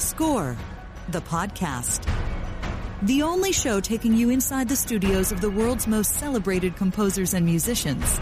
[0.00, 0.56] Score,
[1.08, 2.08] the podcast.
[3.02, 7.44] The only show taking you inside the studios of the world's most celebrated composers and
[7.46, 8.20] musicians.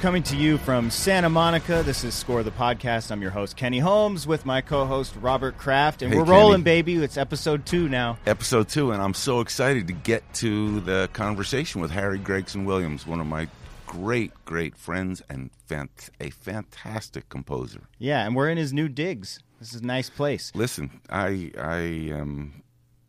[0.00, 3.10] Coming to you from Santa Monica, this is Score the Podcast.
[3.10, 6.02] I'm your host, Kenny Holmes, with my co host, Robert Kraft.
[6.02, 6.82] And Hey, we're rolling, Kenny.
[6.82, 6.94] baby.
[6.96, 8.18] It's episode two now.
[8.26, 13.06] episode two, and I'm so excited to get to the conversation with Harry Gregson Williams,
[13.06, 13.48] one of my
[13.86, 17.80] great, great friends and fant- a fantastic composer.
[17.98, 19.40] Yeah, and we're in his new digs.
[19.58, 20.52] This is a nice place.
[20.54, 21.78] Listen, I I
[22.12, 22.62] am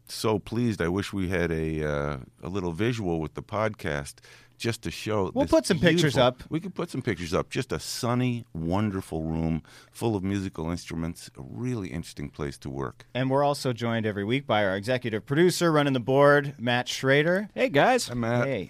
[0.08, 0.82] so pleased.
[0.82, 4.16] I wish we had a uh, a little visual with the podcast
[4.58, 5.32] just to show.
[5.34, 6.44] We'll this put some pictures up.
[6.50, 7.50] We could put some pictures up.
[7.50, 11.30] Just a sunny, wonderful room full of musical instruments.
[11.38, 13.06] A really interesting place to work.
[13.14, 17.50] And we're also joined every week by our executive producer running the board, Matt Schrader.
[17.54, 18.08] Hey guys.
[18.08, 18.48] Hi, Matt.
[18.48, 18.70] Hey.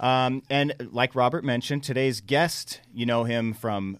[0.00, 3.98] Um, and like Robert mentioned, today's guest, you know him from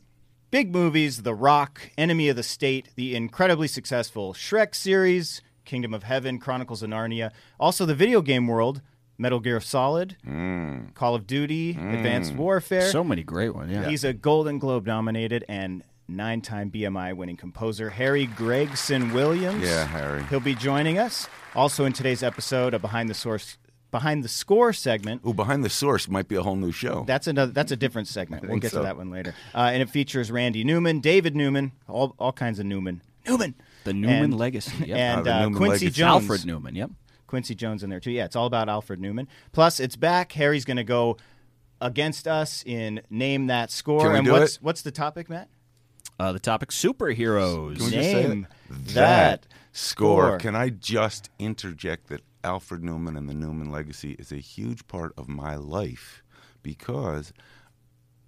[0.52, 6.02] big movies The Rock, Enemy of the State, the incredibly successful Shrek series, Kingdom of
[6.02, 8.82] Heaven, Chronicles of Narnia, also the video game world,
[9.16, 10.92] Metal Gear Solid, mm.
[10.94, 11.94] Call of Duty, mm.
[11.94, 12.90] Advanced Warfare.
[12.90, 13.72] So many great ones.
[13.72, 13.88] Yeah.
[13.88, 19.64] He's a Golden Globe nominated and nine time BMI winning composer, Harry Gregson Williams.
[19.64, 20.22] Yeah, Harry.
[20.24, 21.28] He'll be joining us.
[21.54, 23.56] Also in today's episode, a behind the source
[23.92, 25.20] behind the score segment.
[25.24, 27.04] Oh, behind the source might be a whole new show.
[27.06, 27.52] That's another.
[27.52, 28.42] That's a different segment.
[28.42, 29.36] We'll think get to that one later.
[29.54, 33.02] Uh, and it features Randy Newman, David Newman, all all kinds of Newman.
[33.24, 33.54] Newman.
[33.84, 34.72] the Newman and- legacy.
[34.86, 34.98] Yep.
[34.98, 35.90] And the uh, Newman Quincy legacy.
[36.00, 36.22] Jones.
[36.24, 36.74] Alfred Newman.
[36.74, 36.90] Yep.
[37.28, 38.10] Quincy Jones in there too.
[38.10, 39.28] Yeah, it's all about Alfred Newman.
[39.52, 40.32] Plus, it's back.
[40.32, 41.16] Harry's going to go
[41.80, 44.00] against us in name that score.
[44.02, 44.62] Can we and do what's it?
[44.62, 45.48] what's the topic, Matt?
[46.18, 47.76] Uh, the topic superheroes.
[47.76, 48.76] Can we just say Name it?
[48.94, 50.24] that score.
[50.30, 50.38] score.
[50.38, 55.12] Can I just interject that Alfred Newman and the Newman legacy is a huge part
[55.16, 56.22] of my life
[56.62, 57.32] because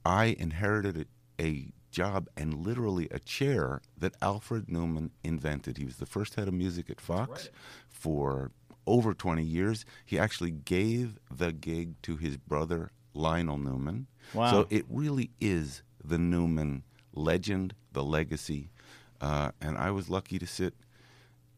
[0.05, 1.09] I inherited
[1.41, 5.79] a, job and literally a chair that Alfred Newman invented.
[5.79, 7.49] He was the first head of music at Fox
[7.89, 8.51] for
[8.87, 9.87] over 20 years.
[10.05, 14.09] He actually gave the gig to his brother Lionel Newman.
[14.35, 14.51] Wow.
[14.51, 16.83] So it really is the Newman
[17.15, 18.71] legend, the legacy.
[19.21, 20.75] Uh, and I was lucky to sit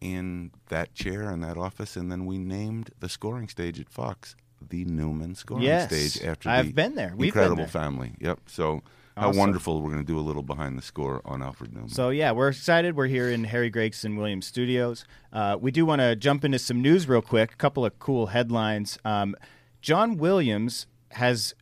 [0.00, 4.36] in that chair in that office, and then we named the scoring stage at Fox
[4.68, 7.08] the Newman Scoring Yes, Stage after I've the been there.
[7.10, 7.68] We've been incredible there.
[7.68, 8.14] family.
[8.20, 8.40] Yep.
[8.46, 8.82] So
[9.16, 9.38] how Awesome.
[9.38, 9.80] wonderful!
[9.82, 11.90] We're going to do a little behind the score on Alfred Newman.
[11.90, 12.96] So yeah, we're excited.
[12.96, 15.04] We're here in Harry Gregson Williams Studios.
[15.32, 17.52] Uh, we do want to jump into some news real quick.
[17.52, 18.98] A couple of cool headlines.
[19.04, 19.36] Um,
[19.82, 21.54] John Williams has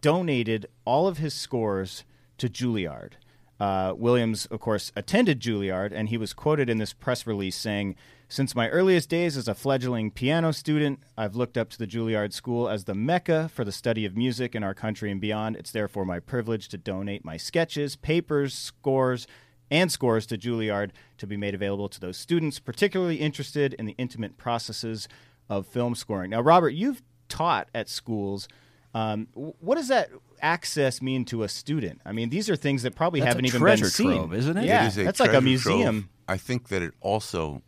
[0.00, 2.04] donated all of his scores
[2.38, 3.12] to Juilliard.
[3.60, 7.96] Uh, Williams, of course, attended Juilliard, and he was quoted in this press release saying,
[8.28, 12.32] Since my earliest days as a fledgling piano student, I've looked up to the Juilliard
[12.32, 15.56] School as the mecca for the study of music in our country and beyond.
[15.56, 19.26] It's therefore my privilege to donate my sketches, papers, scores,
[19.70, 23.94] and scores to Juilliard to be made available to those students particularly interested in the
[23.98, 25.08] intimate processes
[25.50, 26.30] of film scoring.
[26.30, 28.48] Now, Robert, you've taught at schools.
[28.94, 30.10] Um, what does that
[30.42, 32.00] access mean to a student?
[32.04, 34.34] I mean, these are things that probably That's haven't a even treasure been seen, trove,
[34.34, 34.64] isn't it?
[34.64, 36.02] Yeah, It is a that's like a museum.
[36.02, 36.08] trove.
[36.28, 37.62] I think that it also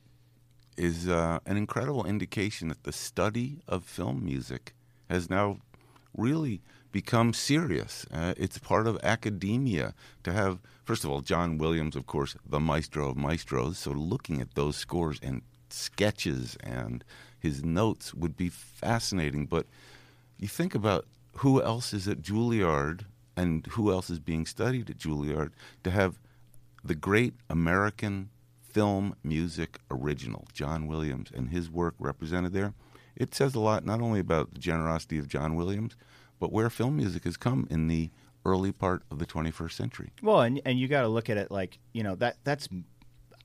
[0.76, 4.74] is uh, an incredible indication that the study of film music
[5.08, 5.58] has now
[6.16, 6.60] really
[6.92, 8.06] become serious.
[8.12, 9.94] Uh, it's part of academia
[10.24, 13.78] to have, first of all, John Williams, of course, the maestro of maestros.
[13.78, 17.04] So looking at those scores and sketches and
[17.38, 19.46] his notes would be fascinating.
[19.46, 19.66] But
[20.38, 21.06] you think about
[21.38, 23.04] who else is at Juilliard
[23.36, 25.50] and who else is being studied at Juilliard
[25.84, 26.18] to have
[26.84, 28.30] the great American
[28.62, 32.74] film music original, John Williams, and his work represented there.
[33.16, 35.96] It says a lot not only about the generosity of John Williams,
[36.38, 38.10] but where film music has come in the
[38.44, 40.10] early part of the 21st century.
[40.22, 42.68] Well, and and you got to look at it like you know that that's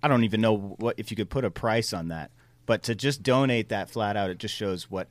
[0.02, 2.32] I don't even know what if you could put a price on that,
[2.66, 5.10] but to just donate that flat out, it just shows what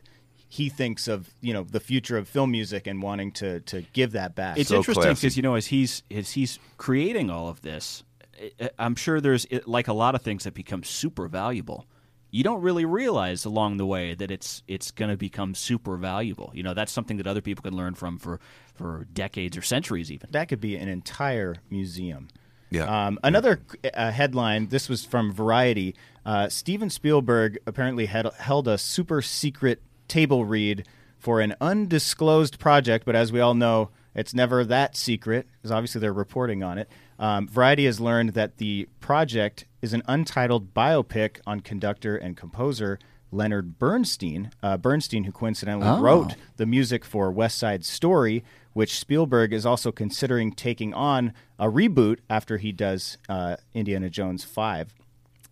[0.49, 4.13] he thinks of you know the future of film music and wanting to to give
[4.13, 4.59] that back.
[4.59, 8.05] It's So interesting because you know as he's as he's creating all of this,
[8.61, 11.87] I- I'm sure there's like a lot of things that become super valuable.
[12.31, 16.51] you don't really realize along the way that it's it's going to become super valuable.
[16.53, 18.41] You know, that's something that other people can learn from for
[18.75, 20.29] for decades or centuries even.
[20.33, 22.27] That could be an entire museum.
[22.71, 23.07] Yeah.
[23.07, 23.61] Um, another
[23.95, 24.67] uh, headline.
[24.67, 25.95] This was from Variety.
[26.27, 30.87] Uh, Steven Spielberg apparently had held a super secret table read
[31.19, 36.01] for an undisclosed project, but as we all know, it's never that secret because obviously
[36.01, 36.89] they're reporting on it.
[37.19, 42.99] Um, Variety has learned that the project is an untitled biopic on conductor and composer
[43.33, 44.51] Leonard Bernstein.
[44.63, 46.01] Uh, Bernstein, who coincidentally Oh.
[46.01, 51.67] wrote the music for West Side Story, which Spielberg is also considering taking on a
[51.67, 54.95] reboot after he does uh, Indiana Jones 5.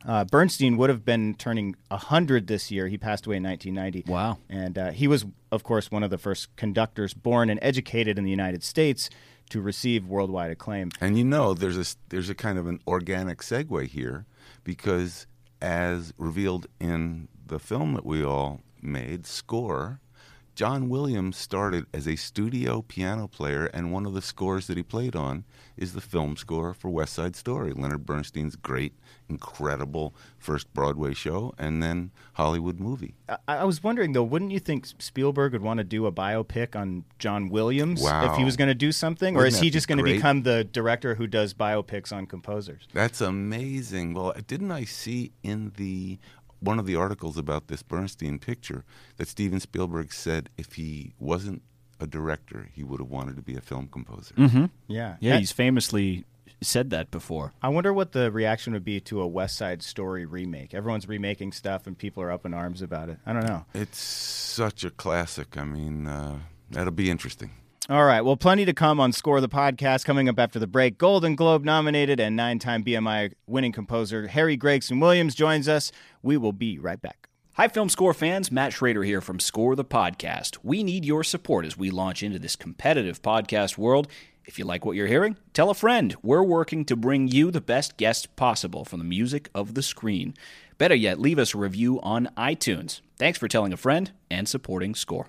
[0.07, 2.89] Uh, Bernstein would have been turning 100 this year.
[2.89, 4.11] He passed away in 1990.
[4.11, 4.39] Wow.
[4.49, 8.25] And uh, he was, of course, one of the first conductors born and educated in
[8.25, 9.11] the United States
[9.51, 10.91] to receive worldwide acclaim.
[11.01, 14.25] And you know, there's a there's a kind of an organic segue here,
[14.65, 15.27] because
[15.61, 20.01] as revealed in the film that we all made, Score,
[20.55, 24.83] John Williams started as a studio piano player, and one of the scores that he
[24.83, 25.45] played on
[25.79, 28.93] is the film score for West Side Story, Leonard Bernstein's great,
[29.31, 33.15] incredible first Broadway show, and then Hollywood movie.
[33.29, 36.77] I, I was wondering, though, wouldn't you think Spielberg would want to do a biopic
[36.77, 38.31] on John Williams Wow.
[38.33, 39.35] if he was going to do something?
[39.35, 42.87] or Wouldn't is he just going to become the director who does biopics on composers?
[42.93, 44.13] That's amazing.
[44.13, 46.19] Well, didn't I see in the
[46.63, 48.85] one of the articles about this Bernstein picture
[49.17, 51.63] that Steven Spielberg said if he wasn't
[52.01, 54.35] a director, he would have wanted to be a film composer.
[54.37, 54.67] Mm-hmm.
[54.89, 55.17] Yeah.
[55.21, 56.25] Yeah, That- he's famously
[56.61, 57.53] said that before.
[57.61, 60.75] I wonder what the reaction would be to a West Side Story remake.
[60.75, 63.19] Everyone's remaking stuff, and people are up in arms about it.
[63.27, 63.65] I don't know.
[63.75, 65.57] It's such a classic.
[65.57, 66.39] I mean, uh,
[66.71, 67.51] that'll be interesting.
[67.93, 68.23] All right.
[68.23, 70.97] Well, plenty to come on Score the Podcast coming up after the break.
[70.97, 75.93] Golden Globe nominated and nine time BMI winning composer Harry Gregson Williams joins us.
[76.23, 77.29] We will be right back.
[77.57, 78.51] Hi, Film Score fans.
[78.51, 80.57] Matt Schrader here from Score the Podcast.
[80.63, 84.09] We need your support as we launch into this competitive podcast world.
[84.47, 86.17] If you like what you're hearing, tell a friend.
[86.23, 90.33] We're working to bring you the best guests possible from the music of the screen.
[90.79, 93.03] Better yet, leave us a review on iTunes.
[93.19, 95.29] Thanks for telling a friend and supporting Score.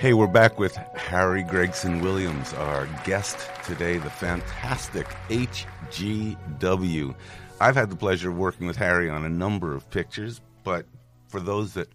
[0.00, 3.36] Hey, we're back with Harry Gregson Williams, our guest
[3.66, 7.14] today, the fantastic HGW.
[7.60, 10.86] I've had the pleasure of working with Harry on a number of pictures, but
[11.28, 11.88] for those that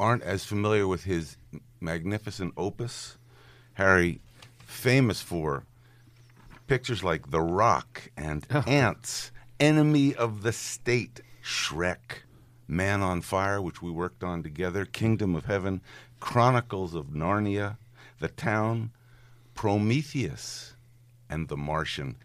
[0.00, 1.36] aren't as familiar with his
[1.78, 3.18] magnificent opus,
[3.74, 4.22] Harry,
[4.60, 5.66] famous for
[6.68, 9.30] pictures like The Rock and Ants,
[9.60, 12.22] Enemy of the State, Shrek,
[12.66, 15.82] Man on Fire, which we worked on together, Kingdom of Heaven,
[16.26, 17.76] Chronicles of Narnia,
[18.18, 18.90] The Town,
[19.54, 20.74] Prometheus,
[21.30, 22.16] and The Martian.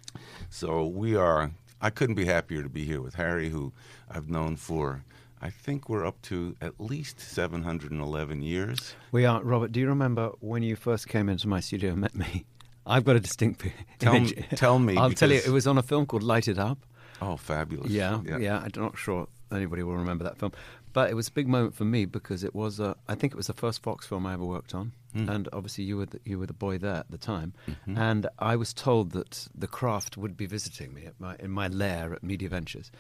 [0.49, 3.73] So we are, I couldn't be happier to be here with Harry, who
[4.09, 5.03] I've known for,
[5.39, 8.95] I think we're up to at least 711 years.
[9.11, 9.71] We are, Robert.
[9.71, 12.45] Do you remember when you first came into my studio and met me?
[12.87, 13.63] I've got a distinct
[13.99, 14.33] Tell image.
[14.35, 16.79] m- tell me, I'll tell you, it was on a film called Light It Up.
[17.21, 17.91] Oh, fabulous.
[17.91, 18.63] Yeah, yeah.
[18.63, 20.53] I'm not sure anybody will remember that film,
[20.93, 22.79] but it was a big moment for me because it was.
[22.79, 25.29] Uh, I think it was the first Fox film I ever worked on, Hmm.
[25.29, 27.97] and obviously you were the, you were the boy there at the time, Mm-hmm.
[27.97, 31.67] and I was told that the craft would be visiting me at my in my
[31.67, 32.91] lair at Media Ventures.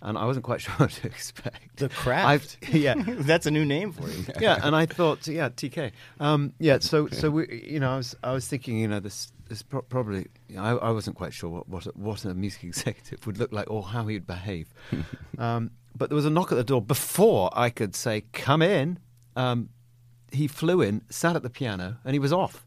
[0.00, 1.78] And I wasn't quite sure what to expect.
[1.78, 2.56] The Craft?
[2.62, 4.24] I've- yeah, That's a new name for you.
[4.40, 5.90] yeah, and I thought, yeah, TK.
[6.20, 9.32] Um, yeah, so so we, you know, I was I was thinking, you know, this
[9.48, 10.26] this pro- probably
[10.56, 13.68] I, I wasn't quite sure what what a, what a music executive would look like
[13.68, 14.68] or how he'd behave.
[15.38, 18.98] um, but there was a knock at the door before I could say, "Come in."
[19.36, 19.70] Um,
[20.32, 22.64] he flew in, sat at the piano, and he was off.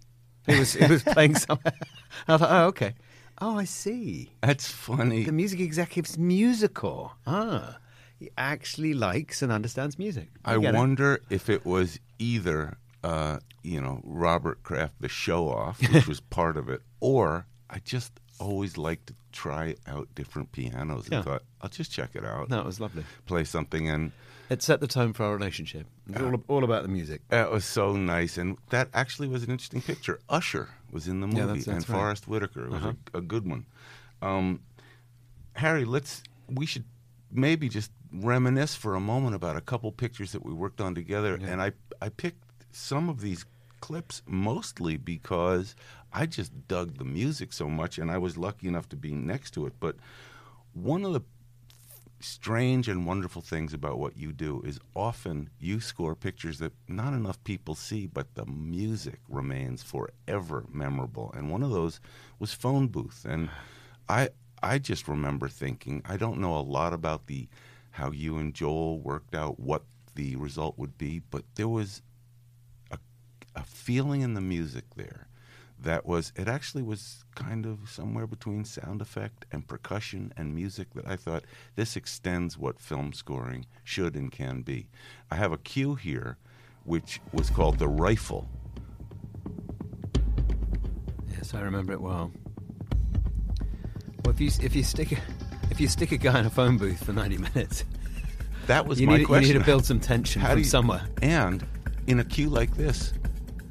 [0.47, 1.73] He was he was playing somewhere.
[2.27, 2.93] I thought, oh, okay.
[3.39, 4.31] Oh, I see.
[4.41, 5.23] That's funny.
[5.23, 7.13] The music executive's musical.
[7.25, 7.79] Ah,
[8.19, 10.29] he actually likes and understands music.
[10.45, 10.77] I get it.
[10.77, 16.19] wonder if it was either, uh, you know, Robert Kraft, the show off, which was
[16.19, 21.21] part of it, or I just always liked to try out different pianos and Yeah.
[21.21, 22.49] thought, I'll just check it out.
[22.49, 23.05] No, it was lovely.
[23.25, 23.87] Play something.
[23.89, 24.11] And
[24.49, 25.87] It set the tone for our relationship.
[26.09, 27.21] It's all, all about the music.
[27.29, 28.37] that was so nice.
[28.37, 30.19] And that actually was an interesting picture.
[30.27, 31.95] Usher was in the movie, Yeah, that's- that's and right.
[31.95, 32.03] Uh-huh.
[32.05, 32.65] Forest Whitaker.
[32.65, 33.65] It was a, a good one.
[34.21, 34.59] Um,
[35.53, 36.83] Harry, let's we should
[37.31, 41.35] maybe just reminisce for a moment about a couple pictures that we worked on together.
[41.41, 41.71] And I
[42.01, 43.45] I picked some of these
[43.79, 45.75] clips mostly because
[46.13, 49.51] I just dug the music so much, and I was lucky enough to be next
[49.51, 49.73] to it.
[49.79, 49.95] But
[50.73, 51.21] one of the
[52.19, 57.13] strange and wonderful things about what you do is often you score pictures that not
[57.13, 61.33] enough people see, but the music remains forever memorable.
[61.35, 61.99] And one of those
[62.39, 63.25] was Phone Booth.
[63.27, 63.49] And
[64.09, 64.29] I
[64.63, 67.47] I just remember thinking, I don't know a lot about the
[67.91, 69.83] how you and Joel worked out what
[70.15, 72.01] the result would be, but there was
[72.91, 72.97] a,
[73.55, 75.27] a feeling in the music there
[75.81, 80.93] that was it actually was kind of somewhere between sound effect and percussion and music
[80.93, 81.43] that I thought
[81.75, 84.87] this extends what film scoring should and can be.
[85.31, 86.37] I have a cue here
[86.83, 88.47] which was called the rifle.
[91.31, 92.31] Yes, I remember it well.
[94.23, 95.17] Well, if you if you stick a,
[95.71, 97.85] if you stick a guy in a phone booth for ninety minutes,
[98.67, 99.47] That was you my need, question.
[99.47, 101.01] you need to build some tension How from you- somewhere.
[101.21, 101.65] And
[102.07, 103.13] in a cue like this,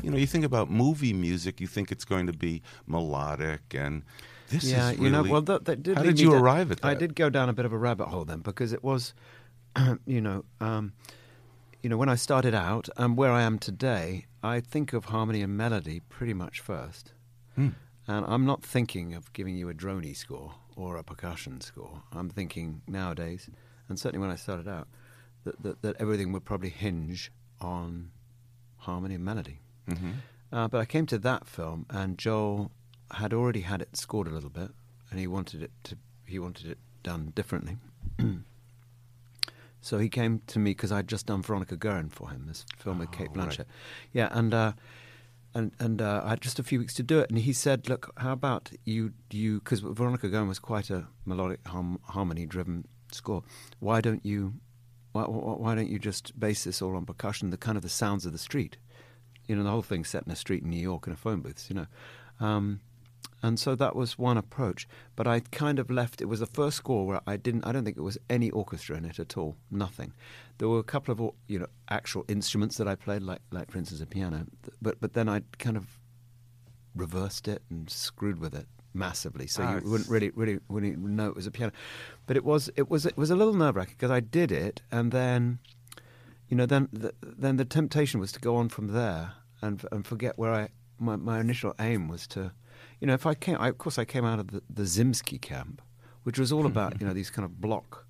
[0.03, 4.03] you know, you think about movie music, you think it's going to be melodic, and
[4.49, 5.97] this yeah, is you know, really- well, that, that did.
[5.97, 6.89] How did you down- arrive at that?
[6.89, 9.15] I did go down a bit of a rabbit hole then because it was,
[10.07, 10.93] you know, um,
[11.83, 15.41] you know, when I started out and where I am today, I think of harmony
[15.43, 17.13] and melody pretty much first,
[17.55, 17.69] Hmm.
[18.09, 22.03] and I'm not thinking of giving you a droney score or a percussion score.
[22.13, 23.49] I'm thinking nowadays,
[23.89, 24.89] and certainly when I started out,
[25.45, 27.31] that that, that everything would probably hinge
[27.61, 28.11] on
[28.79, 29.61] harmony and melody.
[29.89, 30.15] Mhm.
[30.53, 32.71] Uh, but I came to that film, and Joel
[33.13, 34.71] had already had it scored a little bit,
[35.11, 37.77] and he wanted it to he wanted it done differently.
[39.81, 42.99] so he came to me because I'd just done Veronica Guerin for him, this film
[42.99, 43.49] with Cate Oh, right.
[43.49, 43.65] Blanchett.
[44.13, 44.73] Yeah, and uh,
[45.55, 47.89] and and uh, I had just a few weeks to do it, and he said,
[47.89, 52.87] "Look, how about you you because Veronica Guerin was quite a melodic harm, harmony driven
[53.11, 53.43] score.
[53.81, 54.55] Why don't you
[55.13, 57.89] why, why, why don't you just base this all on percussion, the kind of the
[57.89, 58.77] sounds of the street?
[59.51, 61.41] You know, the whole thing's set in a street in New York in a phone
[61.41, 61.87] booth, you know.
[62.39, 62.81] Um,
[63.43, 64.87] and so that was one approach.
[65.17, 66.21] But I kind of left.
[66.21, 67.67] It was the first score where I didn't.
[67.67, 69.57] I don't think it was any orchestra in it at all.
[69.71, 70.13] Nothing.
[70.59, 73.79] There were a couple of you know actual instruments that I played, like like for
[73.79, 74.47] instance a piano.
[74.81, 75.99] But but then I kind of
[76.95, 79.47] reversed it and screwed with it massively.
[79.47, 81.73] So Ah, you wouldn't really really wouldn't even know it was a piano.
[82.27, 84.83] But it was it was it was a little nerve wracking because I did it
[84.91, 85.61] and then
[86.51, 90.07] you know, then the, then the temptation was to go on from there and and
[90.07, 92.53] forget where I my, my initial aim was to,
[93.01, 95.41] you know, if I came, I, of course, I came out of the, the Zimsky
[95.41, 95.81] camp,
[96.25, 98.05] which was all about you know these kind of block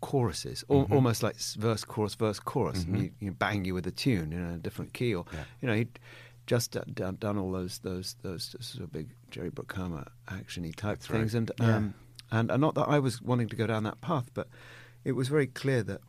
[0.00, 3.90] choruses, al- almost like verse chorus verse chorus, and you, you bang you with a
[3.92, 5.24] tune in a different key, or
[5.60, 5.98] you know he'd
[6.46, 11.00] just d- done, done all those those those sort of big Jerry Bruckheimer actiony type
[11.00, 11.94] things, and um,
[12.30, 14.48] and and not that I was wanting to go down that path, but
[15.04, 16.00] it was very clear that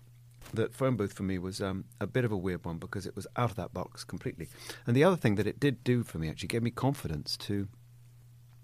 [0.53, 3.15] that phone booth for me was um, a bit of a weird one because it
[3.15, 4.48] was out of that box completely.
[4.86, 7.67] And the other thing that it did do for me actually gave me confidence to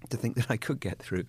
[0.10, 1.26] to think that I could get through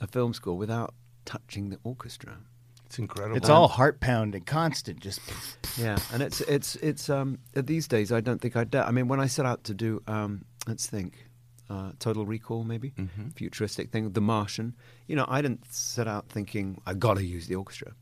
[0.00, 0.92] a film score without
[1.24, 2.38] touching the orchestra.
[2.86, 3.36] It's incredible.
[3.36, 5.20] It's all heart pounding, constant, just
[5.78, 8.84] Yeah, and it's it's it's um these days I don't think I dare.
[8.84, 11.24] I mean, when I set out to do um let's think.
[11.70, 12.94] Uh, Total Recall, maybe
[13.34, 14.12] futuristic thing.
[14.12, 14.74] The Martian.
[15.06, 17.92] You know, I didn't set out thinking I got to use the orchestra,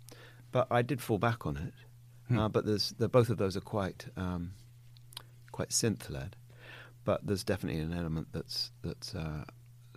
[0.52, 1.74] but I did fall back on it.
[2.34, 4.52] Uh, but there's the, both of those are quite um,
[5.52, 6.36] quite synth led,
[7.04, 9.44] but there's definitely an element that's that's uh,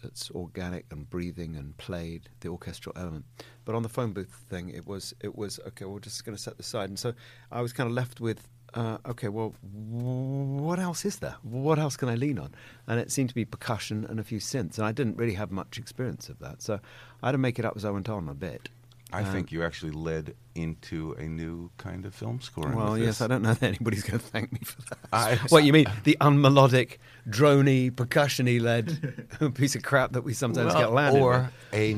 [0.01, 3.25] that's organic and breathing and played the orchestral element.
[3.65, 5.85] But on the phone booth thing, it was it was okay.
[5.85, 7.13] We're just going to set this aside, and so
[7.51, 8.47] I was kind of left with.
[8.71, 11.35] Uh, okay, well, what else is there?
[11.41, 12.53] What else can I lean on?
[12.85, 15.49] And it seemed to be percussion and a few synths, and I didn't really have
[15.49, 16.79] much experience of that, so
[17.23, 18.69] I had to make it up as I went on a bit.
[19.11, 22.75] I think you actually led into a new kind of film scoring.
[22.75, 23.21] Well, yes.
[23.21, 24.97] I don't know that anybody's going to thank me for that.
[25.11, 25.87] I- what you mean?
[26.03, 26.97] The unmelodic,
[27.27, 29.25] drony, percussion-y led
[29.55, 31.79] piece of crap that we sometimes Well, get landed or with.
[31.79, 31.93] a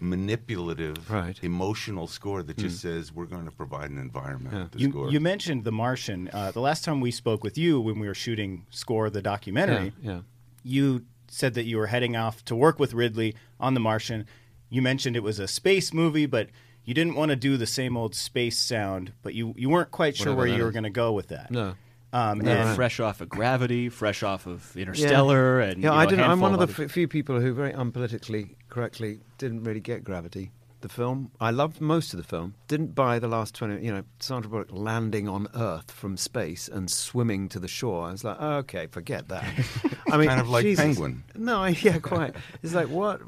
[0.00, 1.38] non-manipulative, Right.
[1.42, 4.54] emotional score that just says we're going to provide an environment.
[4.54, 4.62] Yeah.
[4.64, 5.10] with You, score.
[5.10, 6.30] you mentioned The Martian.
[6.32, 9.92] Uh, the last time we spoke with you, when we were shooting Score the documentary,
[10.02, 10.20] Yeah, yeah.
[10.62, 14.26] you said that you were heading off to work with Ridley on The Martian.
[14.70, 16.48] You mentioned it was a space movie, but
[16.84, 20.16] you didn't want to do the same old space sound, but you, you weren't quite
[20.16, 20.72] sure Whatever where that you were is.
[20.74, 21.50] going to go with that.
[21.50, 21.74] No.
[22.12, 26.00] Um, Yeah, and- fresh off of Gravity, fresh off of Interstellar, and yeah, you know,
[26.00, 26.20] I a didn't.
[26.24, 29.80] I'm handful one of the other- f- few people who very unpolitically correctly didn't really
[29.80, 30.50] get gravity.
[30.80, 31.30] The film.
[31.40, 32.54] I loved most of the film.
[32.68, 36.90] Didn't buy the last 20, you know, Sandra Bullock landing on Earth from space and
[36.90, 38.06] swimming to the shore.
[38.08, 39.44] I was like, oh, okay, forget that.
[40.10, 40.84] I mean, Kind of like Jesus.
[40.84, 41.24] Penguin.
[41.34, 42.34] No, yeah, quite.
[42.62, 43.20] It's like, what?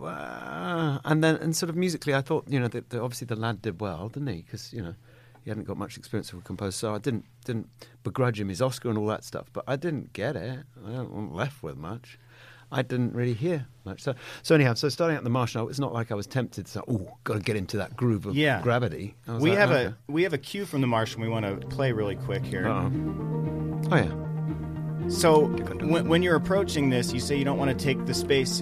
[1.04, 4.08] And then, and sort of musically, I thought, you know, obviously the lad did well,
[4.08, 4.42] didn't he?
[4.42, 4.94] Because, you know,
[5.44, 7.68] he hadn't got much experience with a composer, so I didn't didn't
[8.04, 9.46] begrudge him his Oscar and all that stuff.
[9.52, 10.64] But I didn't get it.
[10.86, 12.18] I wasn't left with much.
[12.72, 14.00] I didn't really hear much.
[14.02, 16.70] So, so anyhow, so starting out the Martian, it's not like I was tempted to
[16.72, 18.62] say, "Oh, got to get into that groove of Yeah.
[18.62, 19.84] gravity." We like, have okay.
[19.86, 22.68] a we have a cue from The Martian we want to play really quick here.
[22.68, 22.90] Uh-oh.
[23.90, 25.08] Oh yeah.
[25.08, 28.60] So when, when you're approaching this, you say you don't want to take the space.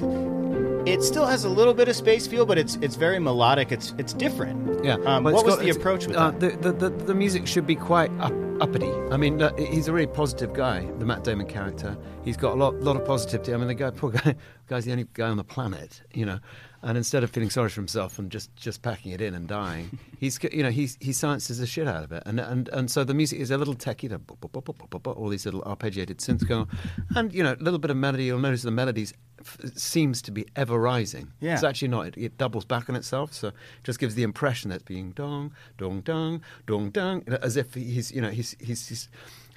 [0.87, 3.73] It still has a little bit of space feel, but it's it's very melodic.
[3.73, 4.85] It's it's different.
[4.85, 4.94] Yeah.
[5.04, 6.62] Um, what was got- the approach with uh, that?
[6.62, 8.90] The, the, the, the music should be quite up, uppity.
[9.11, 11.97] I mean, uh, he's a really positive guy, the Matt Damon character.
[12.25, 13.52] He's got a lot, lot of positivity.
[13.52, 14.35] I mean, the guy, poor guy,
[14.68, 16.38] guy's the only guy on the planet, you know.
[16.80, 19.99] And instead of feeling sorry for himself and just, just packing it in and dying,
[20.20, 22.23] he's you know he's he sciences the shit out of it.
[22.25, 24.08] And and and so the music is a little techy,
[25.04, 27.16] all these little arpeggiated synths going, on.
[27.16, 28.25] and you know a little bit of melody.
[28.26, 31.32] You'll notice the melodies f- seems to be ever rising.
[31.40, 31.54] Yeah.
[31.54, 32.06] It's actually not.
[32.08, 35.11] It, it doubles back on itself, so it just gives the impression that it's being
[35.12, 39.08] dong, dong, dong, dong, dong, you know, as if he's, you know, he's he's, he's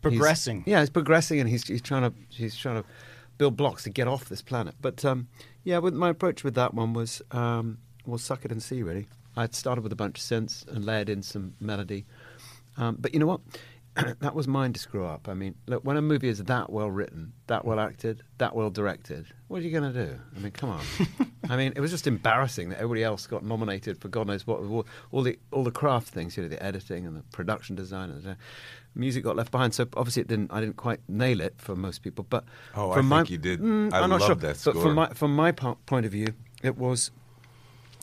[0.01, 0.61] Progressing.
[0.63, 2.89] he's- yeah, he's progressing, and he's he's trying to he's trying to
[3.37, 4.73] build blocks to get off this planet.
[4.81, 5.27] But um,
[5.63, 8.83] yeah, with my approach with that one was um, was suck it and see.
[8.83, 12.05] Really, I would started with a bunch of synths and layered in some melody.
[12.77, 13.41] Um, but you know what?
[14.19, 15.27] that was mine to screw up.
[15.27, 18.69] I mean, look, when a movie is that well written, that well acted, that well
[18.69, 20.17] directed, what are you going to do?
[20.35, 20.81] I mean, come on.
[21.49, 24.61] I mean, it was just embarrassing that everybody else got nominated for God knows what,
[24.61, 28.09] all, all the all the craft things, you know, the editing and the production design
[28.09, 28.37] and the
[28.95, 29.73] music got left behind.
[29.73, 30.51] So obviously, it didn't.
[30.51, 32.25] I didn't quite nail it for most people.
[32.29, 32.43] But
[32.75, 33.59] Oh, I from my, think you did.
[33.59, 34.35] Mm, I I'm not love sure.
[34.35, 36.27] that But from my from my po- point of view,
[36.63, 37.11] it was.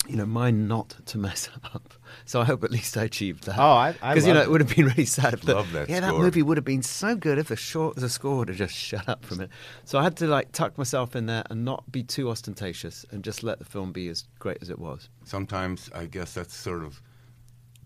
[0.06, 1.92] You know, mine not to mess up.
[2.24, 3.58] So I hope at least I achieved that.
[3.58, 5.34] Oh, I- I because you know loved it would have been really sad.
[5.34, 7.96] If the- Love that Yeah, that movie would have been so good if the short
[7.96, 9.50] the score would have just shut up from it.
[9.84, 13.22] So I had to like tuck myself in there and not be too ostentatious and
[13.22, 15.10] just let the film be as great as it was.
[15.24, 17.02] Sometimes I guess that's sort of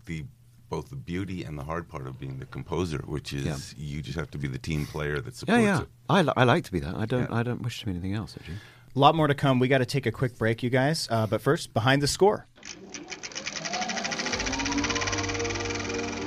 [0.05, 0.23] the
[0.73, 3.57] both the beauty and the hard part of being the composer, which is Yeah.
[3.77, 5.81] you just have to be the team player that Yeah, supports yeah.
[5.81, 5.87] it.
[6.09, 6.95] I, li- I like to be that.
[6.95, 7.29] I don't.
[7.29, 7.37] Yeah.
[7.39, 8.35] I don't wish to be anything else.
[8.39, 8.57] Actually.
[8.95, 9.59] A lot more to come.
[9.59, 11.07] We got to take a quick break, you guys.
[11.11, 12.47] Uh, but first, behind the score.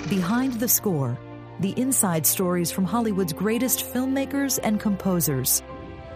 [0.09, 1.19] Behind the Score
[1.59, 5.63] The Inside Stories from Hollywood's greatest filmmakers and composers.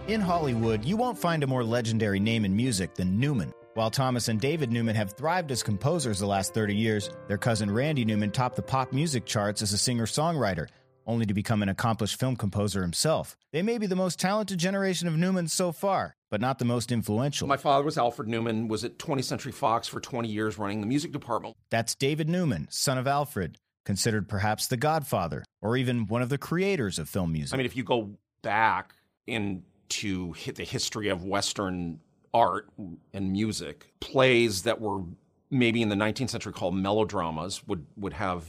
[0.07, 3.51] In Hollywood, you won't find a more legendary name in music than Newman.
[3.73, 7.71] While Thomas and David Newman have thrived as composers the last 30 years, their cousin
[7.71, 10.67] Randy Newman topped the pop music charts as a singer songwriter,
[11.07, 13.37] only to become an accomplished film composer himself.
[13.53, 16.91] They may be the most talented generation of Newmans so far, but not the most
[16.91, 17.47] influential.
[17.47, 20.87] My father was Alfred Newman, was at 20th Century Fox for 20 years running the
[20.87, 21.55] music department.
[21.69, 26.37] That's David Newman, son of Alfred, considered perhaps the godfather, or even one of the
[26.37, 27.53] creators of film music.
[27.53, 28.95] I mean, if you go back
[29.27, 32.01] into the history of Western
[32.33, 32.69] art
[33.13, 35.03] and music, plays that were
[35.49, 38.45] maybe in the 19th century called melodramas would, would have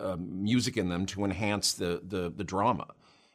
[0.00, 2.86] uh, music in them to enhance the, the, the drama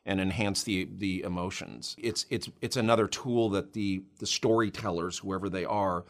[0.06, 1.96] and enhance the, the emotions.
[2.00, 6.06] It's, it's, it's another tool that the, the storytellers, whoever they are,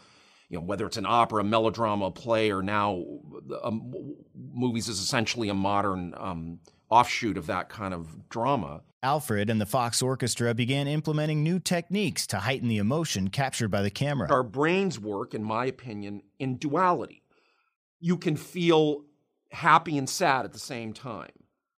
[0.47, 3.03] you know, whether it's an opera, melodrama, play, or now
[3.63, 6.59] um, movies is essentially a modern um,
[6.91, 8.81] offshoot of that kind of drama.
[9.01, 13.81] Alfred and the Fox Orchestra began implementing new techniques to heighten the emotion captured by
[13.81, 14.31] the camera.
[14.31, 17.23] Our brains work, in my opinion, in duality.
[17.99, 19.05] You can feel
[19.51, 21.31] happy and sad at the same time.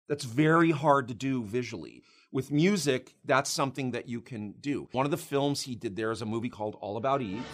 [0.09, 2.01] That's very hard to do visually.
[2.31, 4.87] With music, that's something that you can do.
[4.93, 7.45] One of the films he did there is a movie called All About Eve.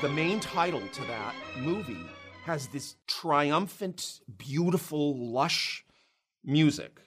[0.00, 2.06] The main title to that movie
[2.44, 5.84] has this triumphant, beautiful, lush
[6.44, 7.00] music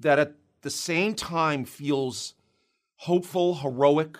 [0.00, 2.34] that at the same time feels
[2.96, 4.18] hopeful, heroic,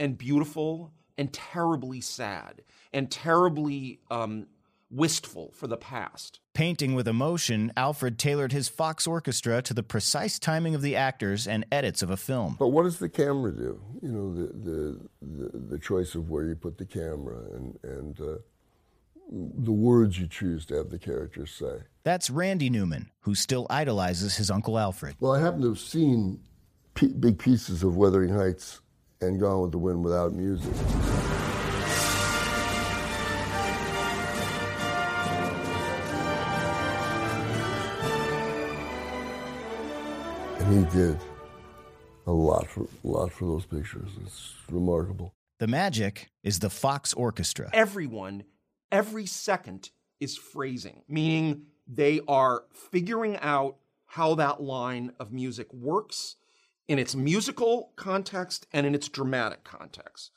[0.00, 4.48] and beautiful, and terribly sad, and terribly um,
[4.90, 6.40] wistful for the past.
[6.54, 11.46] Painting with emotion, Alfred tailored his Fox Orchestra to the precise timing of the actors
[11.46, 12.56] and edits of a film.
[12.58, 13.80] But what does the camera do?
[14.02, 18.20] You know, the the the, the choice of where you put the camera and and
[18.20, 18.38] uh,
[19.30, 21.82] the words you choose to have the characters say.
[22.04, 25.16] That's Randy Newman, who still idolizes his Uncle Alfred.
[25.20, 26.40] Well, I happen to have seen
[26.94, 28.80] p- big pieces of Wuthering Heights
[29.20, 30.72] and Gone with the Wind without music.
[40.66, 41.18] He did
[42.26, 44.10] a lot for, a lot for those pictures.
[44.24, 45.32] It's remarkable.
[45.58, 47.70] The magic is the Fox Orchestra.
[47.72, 48.44] Everyone,
[48.90, 53.76] every second is phrasing, meaning they are figuring out
[54.06, 56.36] how that line of music works
[56.88, 60.30] in its musical context and in its dramatic context.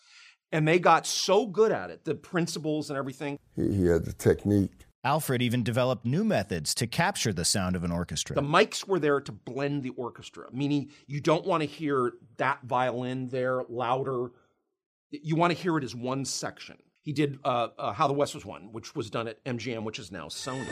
[0.52, 3.40] And they got so good at it, the principles and everything.
[3.56, 4.86] He, he had the technique.
[5.04, 8.36] Alfred even developed new methods to capture the sound of an orchestra.
[8.36, 12.60] The mics were there to blend the orchestra, meaning you don't want to hear that
[12.64, 14.32] violin there louder.
[15.12, 16.78] You want to hear it as one section.
[17.02, 20.00] He did uh, uh, How the West Was Won, which was done at MGM, which
[20.00, 20.68] is now Sony.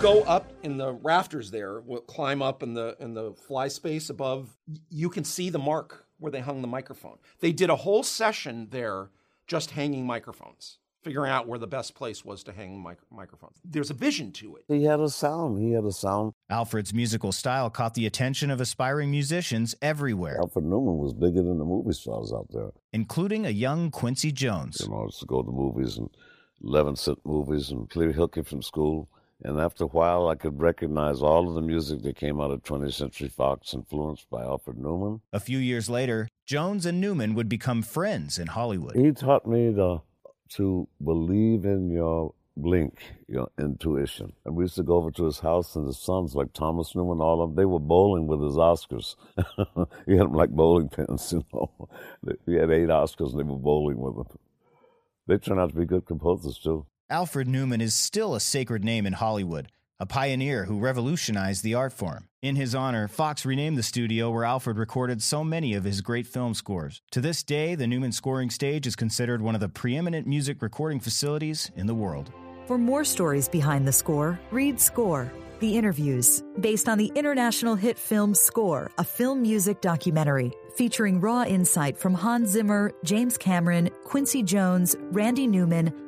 [0.00, 4.10] Go up in the rafters there, we'll climb up in the in the fly space
[4.10, 4.56] above,
[4.90, 7.18] you can see the mark where they hung the microphone.
[7.40, 9.10] They did a whole session there
[9.46, 13.56] just hanging microphones, figuring out where the best place was to hang mic- microphones.
[13.64, 14.64] There's a vision to it.
[14.68, 15.58] He had a sound.
[15.58, 16.32] He had a sound.
[16.50, 21.58] Alfred's musical style caught the attention of aspiring musicians everywhere, Alfred Newman was bigger than
[21.58, 22.70] the movie stars out there.
[22.92, 24.80] including a young Quincy Jones.
[24.80, 26.10] You know, I used to go to movies and
[26.62, 29.08] 11 cent movies and clear hooky from school.
[29.42, 32.64] And after a while, I could recognize all of the music that came out of
[32.64, 35.20] 20th Century Fox, influenced by Alfred Newman.
[35.32, 38.96] A few years later, Jones and Newman would become friends in Hollywood.
[38.96, 40.02] He taught me to,
[40.56, 42.98] to believe in your blink,
[43.28, 44.32] your intuition.
[44.44, 47.20] And we used to go over to his house, and his sons, like Thomas Newman,
[47.20, 49.14] all of them, they were bowling with his Oscars.
[50.06, 51.88] he had them like bowling pins, you know.
[52.44, 54.38] He had eight Oscars, and they were bowling with them.
[55.28, 56.86] They turned out to be good composers, too.
[57.10, 61.94] Alfred Newman is still a sacred name in Hollywood, a pioneer who revolutionized the art
[61.94, 62.28] form.
[62.42, 66.26] In his honor, Fox renamed the studio where Alfred recorded so many of his great
[66.26, 67.00] film scores.
[67.12, 71.00] To this day, the Newman Scoring Stage is considered one of the preeminent music recording
[71.00, 72.30] facilities in the world.
[72.66, 77.98] For more stories behind the score, read Score, The Interviews, based on the international hit
[77.98, 84.42] film Score, a film music documentary featuring raw insight from Hans Zimmer, James Cameron, Quincy
[84.42, 86.07] Jones, Randy Newman,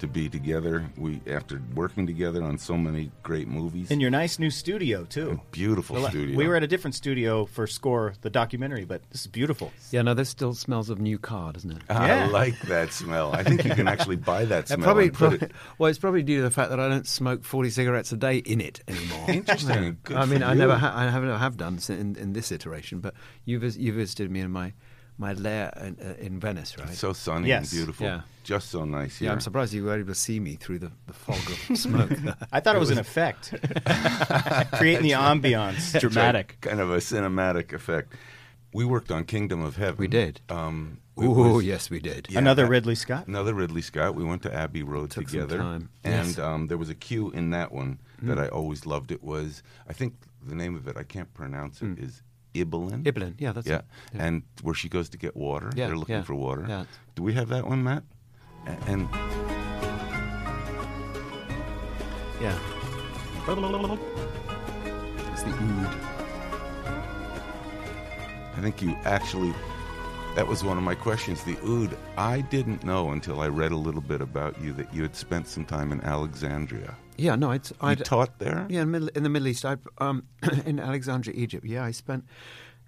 [0.00, 0.84] to be together.
[0.96, 3.90] We after working together on so many great movies.
[3.90, 5.40] In your nice new studio, too.
[5.50, 6.36] beautiful Well, studio.
[6.36, 9.72] We were at a different studio for Score, the documentary, but this is beautiful.
[9.90, 11.82] Yeah, no, this still smells of new car, doesn't it?
[11.88, 13.32] Ah, I like that smell.
[13.32, 14.80] I think you can actually buy that smell.
[14.80, 17.06] probably, and put probably- it, well, it's probably due to the fact that I don't
[17.06, 19.24] smoke forty cigarettes a day in it anymore.
[19.28, 19.98] Interesting.
[20.04, 20.58] Good I mean, for I you.
[20.58, 24.30] never, ha- I haven't, have done in, in this iteration, but you, vis- you visited
[24.30, 24.72] me in my,
[25.18, 26.88] my lair in, uh, in Venice, right?
[26.94, 27.70] so sunny Yes.
[27.72, 28.06] and beautiful.
[28.06, 28.20] Yeah.
[28.42, 29.26] Just so nice here.
[29.28, 31.36] yeah, I'm surprised you were able to see me through the, the fog
[31.70, 32.10] of smoke.
[32.52, 33.50] I thought it, was, an effect,
[34.72, 35.98] creating the ambiance.
[35.98, 36.58] Dramatic.
[36.60, 38.12] Kind of a cinematic effect.
[38.72, 39.96] We worked on Kingdom of Heaven.
[39.98, 40.40] We did.
[40.48, 42.26] Um, oh, yes, we did.
[42.28, 43.28] Yeah, Another Ridley Scott.
[43.28, 44.14] Another Ridley Scott.
[44.16, 45.90] We went to Abbey Road Took some together, time.
[46.02, 46.38] and Yes.
[46.38, 49.12] um, there was a cue in that one that I always loved.
[49.12, 50.96] It was, I think, the name of it.
[50.96, 51.98] I can't pronounce it.
[52.00, 52.22] Is
[52.54, 53.02] Ibelin?
[53.04, 53.76] Ibelin, yeah, that's yeah.
[53.78, 53.84] it.
[54.14, 54.24] Yeah.
[54.26, 55.70] And where she goes to get water.
[55.74, 56.64] Yeah, They're looking yeah, for water.
[56.68, 56.84] yeah.
[57.16, 58.04] Do we have that one, Matt?
[58.66, 59.08] A- And
[62.40, 62.58] Yeah.
[65.32, 65.94] It's the oud.
[68.56, 69.52] I think you actually.
[70.36, 71.42] That was one of my questions.
[71.44, 71.96] The oud.
[72.16, 75.46] I didn't know until I read a little bit about you that you had spent
[75.48, 76.94] some time in Alexandria.
[77.16, 78.66] Yeah, no, it's You I taught there.
[78.68, 80.24] Yeah, in, middle, in the Middle East, I um,
[80.66, 81.64] in Alexandria, Egypt.
[81.66, 82.24] Yeah, I spent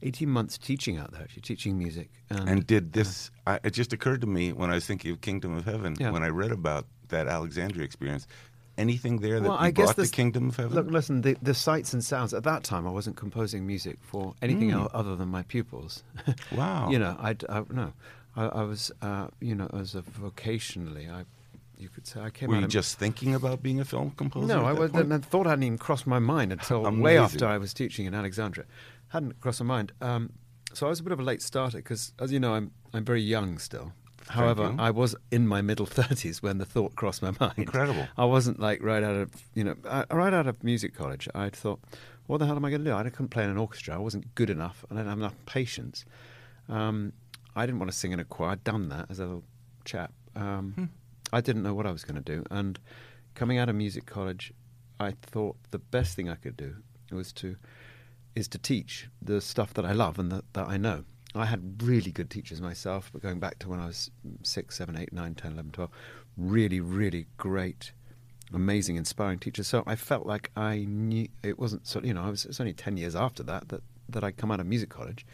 [0.03, 2.11] eighteen months teaching out there, actually teaching music.
[2.31, 3.31] And, And did this?
[3.47, 5.97] I, it just occurred to me when I was thinking of Kingdom of Heaven.
[5.99, 6.11] Yeah.
[6.11, 8.27] When I read about that Alexandria experience,
[8.77, 10.75] anything there that well, you I guess this, the Kingdom of Heaven?
[10.75, 12.35] Look, listen, the, the sights and sounds.
[12.35, 14.91] At that time, I wasn't composing music for anything Mm.
[14.93, 16.03] other than my pupils.
[16.53, 16.91] Wow.
[16.91, 17.93] you know, I'd, I no,
[18.35, 21.25] I, I was, uh, you know, as a vocationally, I,
[21.79, 24.47] you could say, I came Were you of- just thinking about being a film composer?
[24.47, 27.75] No, I was, the thought hadn't even crossed my mind until way after I was
[27.75, 28.67] teaching in Alexandria.
[29.09, 29.93] Hadn't crossed my mind.
[30.01, 30.33] Um,
[30.73, 33.05] so I was a bit of a late starter because, as you know, I'm I'm
[33.05, 33.93] very young still.
[34.29, 34.75] However.
[34.79, 37.55] I was in my middle thirties when the thought crossed my mind.
[37.59, 38.09] Incredible.
[38.17, 41.29] I wasn't like right out of you know I- right out of music college.
[41.35, 41.81] I thought,
[42.27, 42.95] what the hell am I going to do?
[42.97, 43.95] I couldn't play in an orchestra.
[43.95, 44.85] I wasn't good enough.
[44.91, 46.05] I didn't have enough patience.
[46.69, 47.13] Um,
[47.55, 48.51] I didn't want to sing in a choir.
[48.51, 49.45] I'd done that as a little
[49.85, 50.13] chap.
[50.35, 50.85] Um, Hmm.
[51.33, 52.45] I didn't know what I was going to do.
[52.51, 52.79] And
[53.35, 54.53] coming out of music college,
[54.99, 56.77] I thought the best thing I could do
[57.11, 57.57] was to
[58.35, 61.05] is to teach the stuff that I love and that, that I know.
[61.35, 64.11] I had really good teachers myself, but going back to when I was
[64.43, 65.91] six, seven, eight, nine, 10, 11, 12,
[66.37, 67.93] really, really great,
[68.53, 69.69] amazing, inspiring teachers.
[69.69, 72.61] So I felt like I knew it wasn't so, you know, I was, it was
[72.61, 75.27] only 10 years after that, that that I'd come out of music college.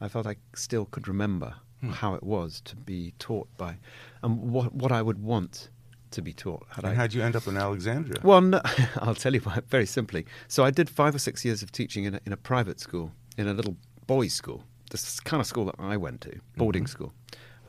[0.00, 1.54] I felt I still could remember
[1.88, 3.76] how it was to be taught by,
[4.22, 5.70] and what, what I would want
[6.10, 6.66] to be taught.
[6.70, 8.20] Had And I, how'd you end up in Alexandria?
[8.22, 8.60] well, no,
[8.96, 10.26] I'll tell you why, very simply.
[10.48, 13.12] So I did five or six years of teaching in a, in a private school,
[13.38, 17.12] in a little boys' school, the kind of school that I went to, boarding school,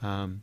[0.02, 0.41] um,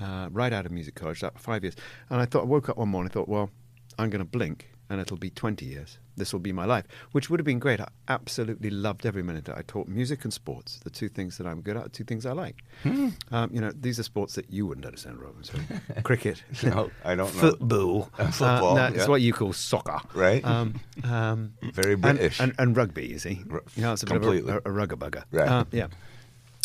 [0.00, 1.76] uh, right out of music college, that five years.
[2.10, 3.50] And I thought, I woke up one morning, I thought, well,
[3.98, 5.98] I'm going to blink and it'll be 20 years.
[6.16, 7.80] This will be my life, which would have been great.
[7.80, 9.48] I absolutely loved every minute.
[9.48, 12.24] I taught music and sports, the two things that I'm good at, the two things
[12.24, 12.62] I like.
[12.84, 15.42] Um, you know, these are sports that you wouldn't understand, Robin.
[15.42, 15.58] So
[16.04, 17.40] cricket, No, I don't know.
[17.40, 19.00] football, Uh, football, Uh, no, yeah.
[19.00, 20.44] It's what you call soccer, Right.
[20.44, 22.38] Um, um, Very and- British.
[22.40, 23.06] and, and, rugby.
[23.08, 23.42] You see,
[23.74, 24.42] you know, it's a completely.
[24.42, 25.24] bit of a, a, a rugger bugger.
[25.32, 25.48] Right.
[25.48, 25.88] Uh, yeah.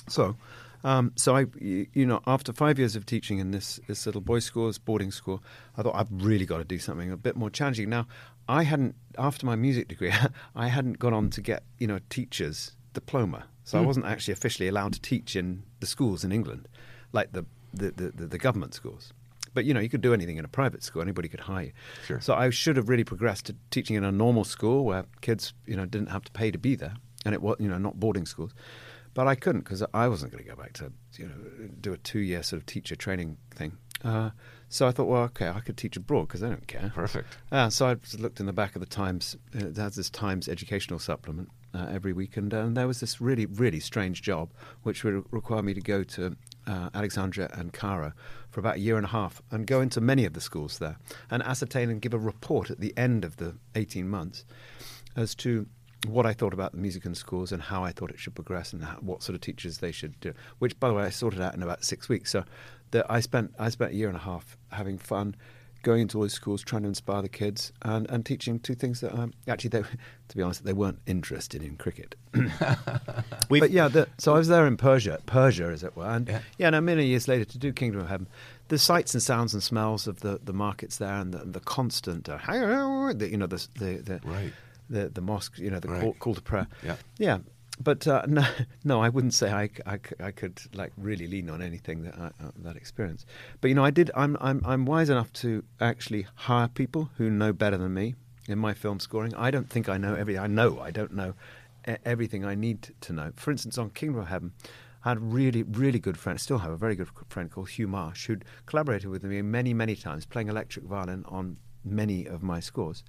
[0.07, 0.35] So,
[0.83, 4.45] um, so I, you know, after five years of teaching in this this little boys'
[4.45, 5.43] school, this boarding school,
[5.77, 7.89] I thought I've really got to do something a bit more challenging.
[7.89, 8.07] Now,
[8.47, 10.13] I hadn't after my music degree,
[10.55, 13.83] I hadn't gone on to get you know a teacher's diploma, so Hmm.
[13.83, 16.67] I wasn't actually officially allowed to teach in the schools in England,
[17.11, 19.13] like the the, the, the, the government schools.
[19.53, 21.71] But you know, you could do anything in a private school; anybody could hire you.
[22.05, 22.21] Sure.
[22.21, 25.75] So I should have really progressed to teaching in a normal school where kids, you
[25.75, 26.93] know, didn't have to pay to be there,
[27.25, 28.53] and it was, you know, not boarding schools.
[29.13, 31.97] But I couldn't because I wasn't going to go back to, you know, do a
[31.97, 33.77] two-year sort of teacher training thing.
[34.03, 34.29] Uh,
[34.69, 36.91] so I thought, well, okay, I could teach abroad because I don't care.
[36.93, 37.27] Perfect.
[37.51, 39.35] Uh, so I looked in the back of the Times.
[39.55, 43.19] Uh, it has this Times educational supplement uh, every week, and, uh, there was this
[43.19, 44.51] really, really strange job
[44.83, 46.35] which would require me to go to
[46.67, 48.13] uh, Alexandria and Cairo
[48.49, 50.97] for about a year and a half and go into many of the schools there
[51.29, 54.45] and ascertain and give a report at the end of the 18 months
[55.15, 55.67] as to
[56.07, 58.71] what I thought about the music in schools and how I thought it should progress
[58.73, 60.33] and how, what sort of teachers they should do.
[60.59, 62.31] Which, by the way, I sorted out in about six weeks.
[62.31, 62.43] So
[62.91, 65.35] the, I spent I spent a year and a half having fun,
[65.83, 69.01] going into all these schools, trying to inspire the kids, and, and teaching two things
[69.01, 69.81] that um, actually, they,
[70.29, 72.15] to be honest, they weren't interested in cricket.
[73.49, 76.39] but yeah, the, so I was there in Persia, Persia as it were, and yeah,
[76.57, 76.67] Yeah.
[76.75, 78.27] and many years later to do Kingdom of Heaven,
[78.69, 82.29] the sights and sounds and smells of the, the markets there, and the, the constant,
[82.29, 84.53] uh, you know, the the, the Right.
[84.89, 86.01] The the mosque, you know, the Right.
[86.01, 86.67] call, call to prayer.
[86.83, 86.95] Yeah.
[87.17, 87.37] yeah.
[87.81, 88.45] But uh, no,
[88.83, 92.25] no, I wouldn't say I, I, I, could like really lean on anything that I,
[92.43, 93.25] uh, that experience.
[93.61, 94.11] But you know, I did.
[94.15, 98.15] I'm I'm I'm wise enough to actually hire people who know better than me
[98.47, 99.33] in my film scoring.
[99.35, 100.37] I don't think I know every.
[100.37, 101.33] I know I don't know
[102.05, 103.31] everything I need to know.
[103.35, 104.51] For instance, on Kingdom of Heaven,
[105.05, 106.39] I had a really really good friend.
[106.39, 109.95] Still have a very good friend called Hugh Marsh, who'd collaborated with me many many
[109.95, 113.03] times, playing electric violin on many of my scores.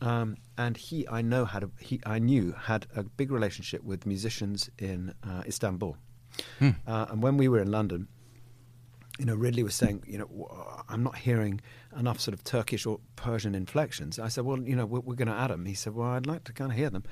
[0.00, 4.06] Um, and he, I know, had a, he, I knew had a big relationship with
[4.06, 5.96] musicians in uh, Istanbul.
[6.86, 8.08] Uh, and when we were in London,
[9.18, 11.60] you know, Ridley was saying, you know, I'm not hearing
[11.96, 14.18] enough sort of Turkish or Persian inflections.
[14.18, 15.64] I said, well, you know, we're, we're going to add them.
[15.66, 17.04] He said, well, I'd like to kind of hear them.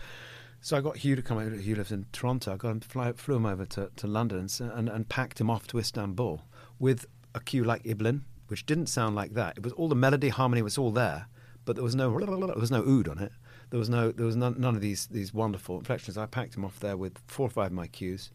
[0.60, 1.54] So I got Hugh to come over.
[1.54, 2.54] Hugh lives in Toronto.
[2.54, 5.50] I got him, fly, flew him over to, to London and, and, and packed him
[5.50, 6.42] off to Istanbul
[6.80, 9.58] with a cue like Ibelin, which didn't sound like that.
[9.58, 11.28] It was all the melody, harmony was all there,
[11.64, 13.32] but there was no there was no oud on it.
[13.70, 16.18] There was no there was none, none of these these wonderful inflections.
[16.18, 18.30] I packed him off there with four or five of my cues.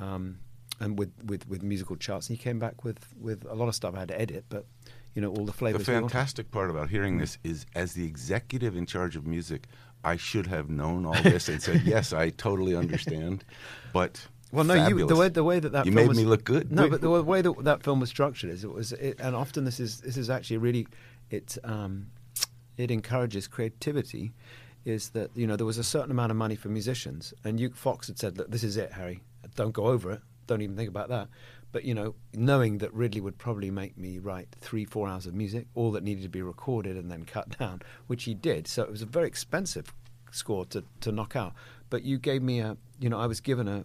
[0.00, 0.38] Um,
[0.80, 3.74] and with, with, with musical charts, and he came back with, with a lot of
[3.74, 4.64] stuff I had to edit, but
[5.14, 5.88] you know all the The flavors.
[5.88, 6.02] wanted.
[6.02, 9.66] fantastic part about hearing this is, as the executive in charge of music,
[10.04, 13.44] I should have known all this and said, "Yes, I totally understand."
[13.92, 16.24] But Well, no, you, the way the way that that you film made was, me
[16.24, 16.70] look good.
[16.70, 19.64] No, but the way that that film was structured is it was, it, and often
[19.64, 20.86] this is this is actually really
[21.30, 22.06] it um,
[22.78, 24.32] it encourages creativity.
[24.84, 27.70] Is that you know there was a certain amount of money for musicians, and you
[27.70, 29.22] Fox had said, "Look, this is it, Harry.
[29.54, 30.22] Don't go over it.
[30.46, 31.28] Don't even think about that."
[31.72, 35.34] But you know, knowing that Ridley would probably make me write three, four hours of
[35.34, 38.66] music, all that needed to be recorded and then cut down, which he did.
[38.66, 39.92] So it was a very expensive
[40.30, 41.54] score to, to knock out.
[41.90, 43.84] But you gave me a, you know, I was given a,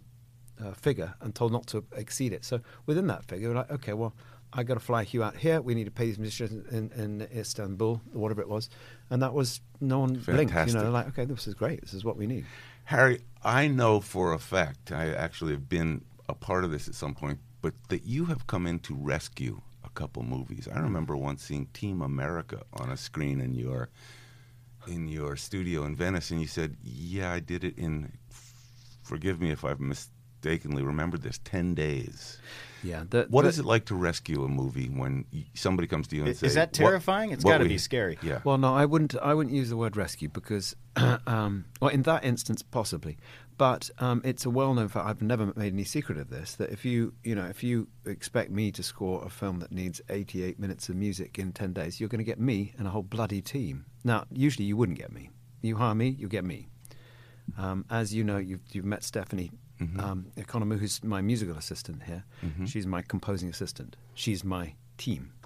[0.60, 2.46] a figure and told not to exceed it.
[2.46, 4.14] So within that figure, like, okay, well,
[4.56, 5.62] I got to fly Hugh out here.
[5.62, 8.70] We need to pay these musicians in, in Istanbul, or whatever it was,
[9.10, 10.28] and that was no one blinked.
[10.28, 10.82] You Fantastic.
[10.82, 11.82] know, like, okay, this is great.
[11.82, 12.46] This is what we need.
[12.86, 16.96] Harry, I know for a fact, I actually have been a part of this at
[16.96, 20.68] some point, but that you have come in to rescue a couple movies.
[20.72, 23.90] I remember once seeing Team America on a screen in your
[24.88, 28.12] in your studio in Venice, and you said, "Yeah, I did it in."
[29.02, 31.40] Forgive me if I've mistakenly remembered this.
[31.44, 32.40] Ten days.
[32.84, 33.04] Yeah.
[33.10, 36.24] The, What the- is it like to rescue a movie when somebody comes to you
[36.24, 37.32] and Is- says, is that "What- terrifying?
[37.32, 38.18] It's what gotta be scary.
[38.22, 38.42] Yeah.
[38.44, 39.16] Well, no, I wouldn't.
[39.22, 40.76] I wouldn't use the word rescue because,
[41.28, 43.18] um, well, in that instance, possibly,
[43.58, 45.06] but um, it's a well-known fact.
[45.08, 46.56] I've never made any secret of this.
[46.56, 50.02] That if you, you know, if you expect me to score a film that needs
[50.10, 53.04] 88 minutes of music in 10 days, you're going to get me and a whole
[53.04, 53.86] bloody team.
[54.04, 55.30] Now, usually you wouldn't get me.
[55.62, 56.68] You hire me, you get me.
[57.58, 59.52] Um, as you know, you've, you've met Stephanie
[60.00, 62.24] um, Economou, who's my musical assistant here.
[62.66, 63.96] She's my composing assistant.
[64.14, 65.32] She's my team.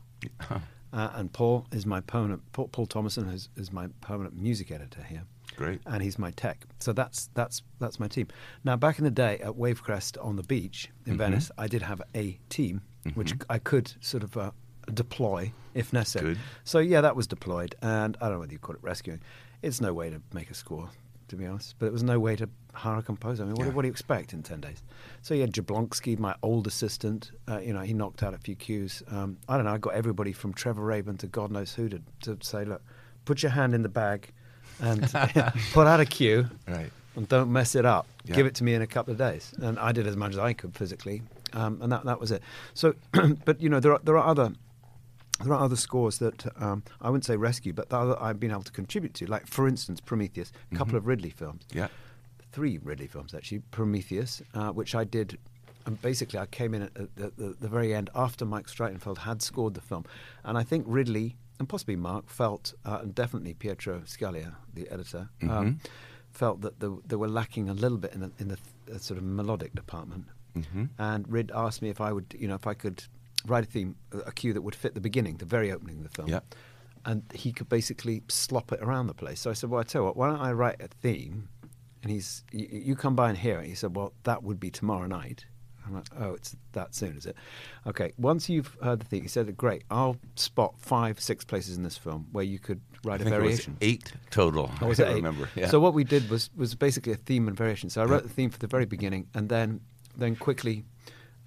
[0.94, 2.42] Uh, and Paul is my permanent.
[2.54, 5.24] Paul, Paul Thomason is, is my permanent music editor here.
[5.58, 5.82] Great.
[5.86, 6.64] And he's my tech.
[6.80, 8.28] So that's that's that's my team.
[8.64, 11.18] Now, back in the day at Wavecrest on the beach in Mm-hmm.
[11.20, 12.82] Venice, I did have a team
[13.16, 14.52] which I could sort of uh,
[14.94, 16.36] deploy if necessary.
[16.36, 16.40] Good.
[16.64, 19.20] So yeah, that was deployed, and I don't know whether you call it rescuing.
[19.62, 20.90] It's no way to make a score,
[21.30, 21.76] to be honest.
[21.80, 23.44] But it was no way to hire a composer.
[23.44, 23.74] I mean, what, Yeah.
[23.74, 24.82] what do you expect in ten days?
[25.22, 29.04] So yeah, Jablonski, my old assistant, uh, you know, he knocked out a few cues.
[29.10, 29.74] Um, I don't know.
[29.74, 32.82] I got everybody from Trevor Rabin to God knows who to, to say, look,
[33.26, 34.32] put your hand in the bag,
[34.80, 35.02] and
[35.74, 36.92] put out a cue, Right.
[37.16, 38.06] and don't mess it up.
[38.26, 38.36] Yeah.
[38.36, 40.38] Give it to me in a couple of days, and I did as much as
[40.40, 42.44] I could physically, um, and that that was it.
[42.74, 42.94] So,
[43.46, 44.52] but you know, there are there are other
[45.44, 48.64] there are other scores that um, I wouldn't say rescue, but that I've been able
[48.64, 49.28] to contribute to.
[49.28, 51.66] Like, for instance, Prometheus, a couple of Ridley films.
[51.74, 51.88] Yeah.
[52.52, 53.60] Three Ridley films, actually.
[53.72, 55.38] Prometheus, uh, which I did.
[55.86, 59.42] And basically, I came in at the, the, the very end after Mike Streitenfeld had
[59.42, 60.06] scored the film.
[60.44, 65.30] And I think Ridley, and possibly Mark, felt, uh, and definitely Pietro Scalia, the editor,
[65.44, 65.80] um,
[66.32, 69.18] felt that the, they were lacking a little bit in the, in the th- sort
[69.18, 70.26] of melodic department.
[70.98, 73.04] And Rid asked me if I would, you know, if I could
[73.50, 76.10] write a theme, a cue that would fit the beginning, the very opening of the
[76.10, 76.28] film.
[76.28, 76.40] Yeah.
[77.06, 79.40] And he could basically slop it around the place.
[79.40, 81.50] So I said, well, I tell you what, why don't I write a theme?
[82.04, 83.68] And he's, you, you come by and hear it.
[83.68, 85.46] He said, well, that would be tomorrow night.
[85.86, 87.38] I'm like, oh, it's that soon, is it?
[87.86, 88.12] Okay.
[88.18, 89.84] Once you've heard the theme, he said, great.
[89.90, 93.36] I'll spot five, six places in this film where you could write I a think
[93.36, 93.78] it was variation.
[93.80, 94.70] eight total.
[94.82, 95.50] Oh, was I remember.
[95.56, 95.70] Yeah.
[95.70, 97.90] So what we did was was basically a theme and variation.
[97.90, 99.80] So I wrote the theme for the very beginning, and then
[100.18, 100.84] then quickly,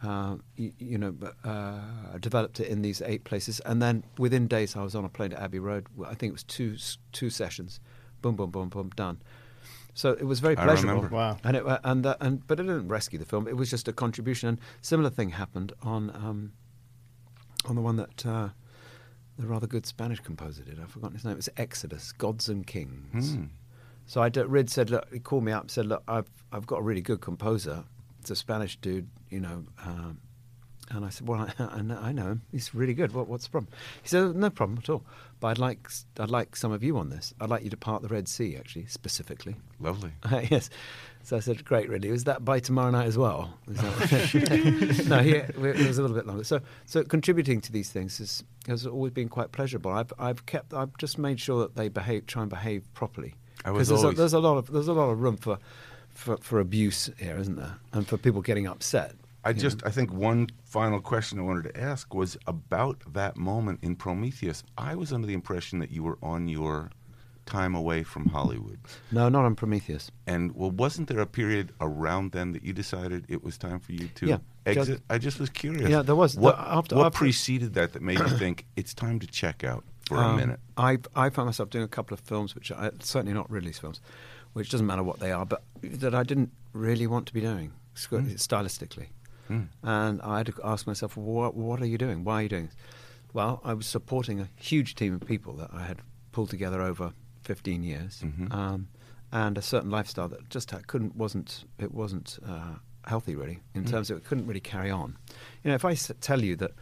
[0.03, 3.61] uh, you, you know, uh, developed it in these eight places.
[3.61, 5.87] And then within days, I was on a plane to Abbey Road.
[6.07, 6.77] I think it was two
[7.13, 7.81] two sessions.
[8.23, 9.21] Boom, boom, boom, boom, done.
[9.95, 11.09] So it was very pleasurable.
[11.09, 11.39] Wow.
[11.45, 13.49] And it, uh, and uh, and but it didn't rescue the film.
[13.49, 14.49] It was just a contribution.
[14.49, 16.53] And similar thing happened on um,
[17.67, 18.27] on the one that.
[18.27, 18.49] Uh,
[19.39, 20.79] the rather good Spanish composer did.
[20.79, 21.33] I've forgotten his name.
[21.33, 23.33] It was Exodus, Gods and Kings.
[23.33, 23.45] Hmm.
[24.05, 26.81] So I d- Rid said, look, he called me up said, look, I've I've got
[26.81, 27.85] a really good composer.
[28.21, 29.65] It's a Spanish dude, you know.
[29.85, 30.19] Um,
[30.93, 32.43] and I said, well, I, I, know, I know him.
[32.51, 33.13] He's really good.
[33.15, 33.73] What, what's the problem?
[34.03, 35.05] He said, no problem at all.
[35.39, 37.33] But I'd like I'd like some of you on this.
[37.41, 39.55] I'd like you to part the Red Sea, actually, specifically.
[39.79, 40.11] Lovely.
[40.51, 40.69] yes.
[41.23, 42.11] So I said, great, really.
[42.11, 43.57] Was that by tomorrow night as well?
[43.69, 46.45] Is that- no, he, it was a little bit longer.
[46.45, 49.93] So, so contributing to these things has, has always been quite pleasurable.
[49.93, 53.35] I've, I've kept, I've just made sure that they behave, try and behave properly.
[53.65, 55.59] I was there's, always- a, there's a lot of there's a lot of room for,
[56.21, 57.77] for, for abuse here, isn't there?
[57.93, 59.15] And for people getting upset.
[59.45, 59.61] I you know?
[59.63, 63.97] just, I think one final question I wanted to ask was about that moment in
[63.97, 64.63] Prometheus.
[64.77, 66.91] I was under the impression that you were on your
[67.47, 68.79] time away from Hollywood.
[69.11, 70.11] no, not on Prometheus.
[70.27, 73.93] And well, wasn't there a period around then that you decided it was time for
[73.93, 74.87] you to Yeah, exit?
[74.87, 75.89] just- I just was curious.
[75.91, 78.93] Yeah, there was- What, the- after- what after- preceded that that made you think it's
[78.95, 80.61] time to check out for a Um, minute?
[80.77, 84.01] I I found myself doing a couple of films, which I, certainly not Ridley's films,
[84.53, 87.73] which doesn't matter what they are, but that I didn't really want to be doing
[87.95, 89.09] sc- stylistically.
[89.83, 92.23] And I had to ask myself, what, what are you doing?
[92.23, 92.77] Why are you doing this?
[93.33, 97.13] Well, I was supporting a huge team of people that I had pulled together over
[97.43, 98.89] 15 years, um,
[99.33, 102.75] and a certain lifestyle that just couldn't wasn't it wasn't uh,
[103.07, 105.17] healthy really in terms of it couldn't really carry on.
[105.65, 106.73] You know, if I s- tell you that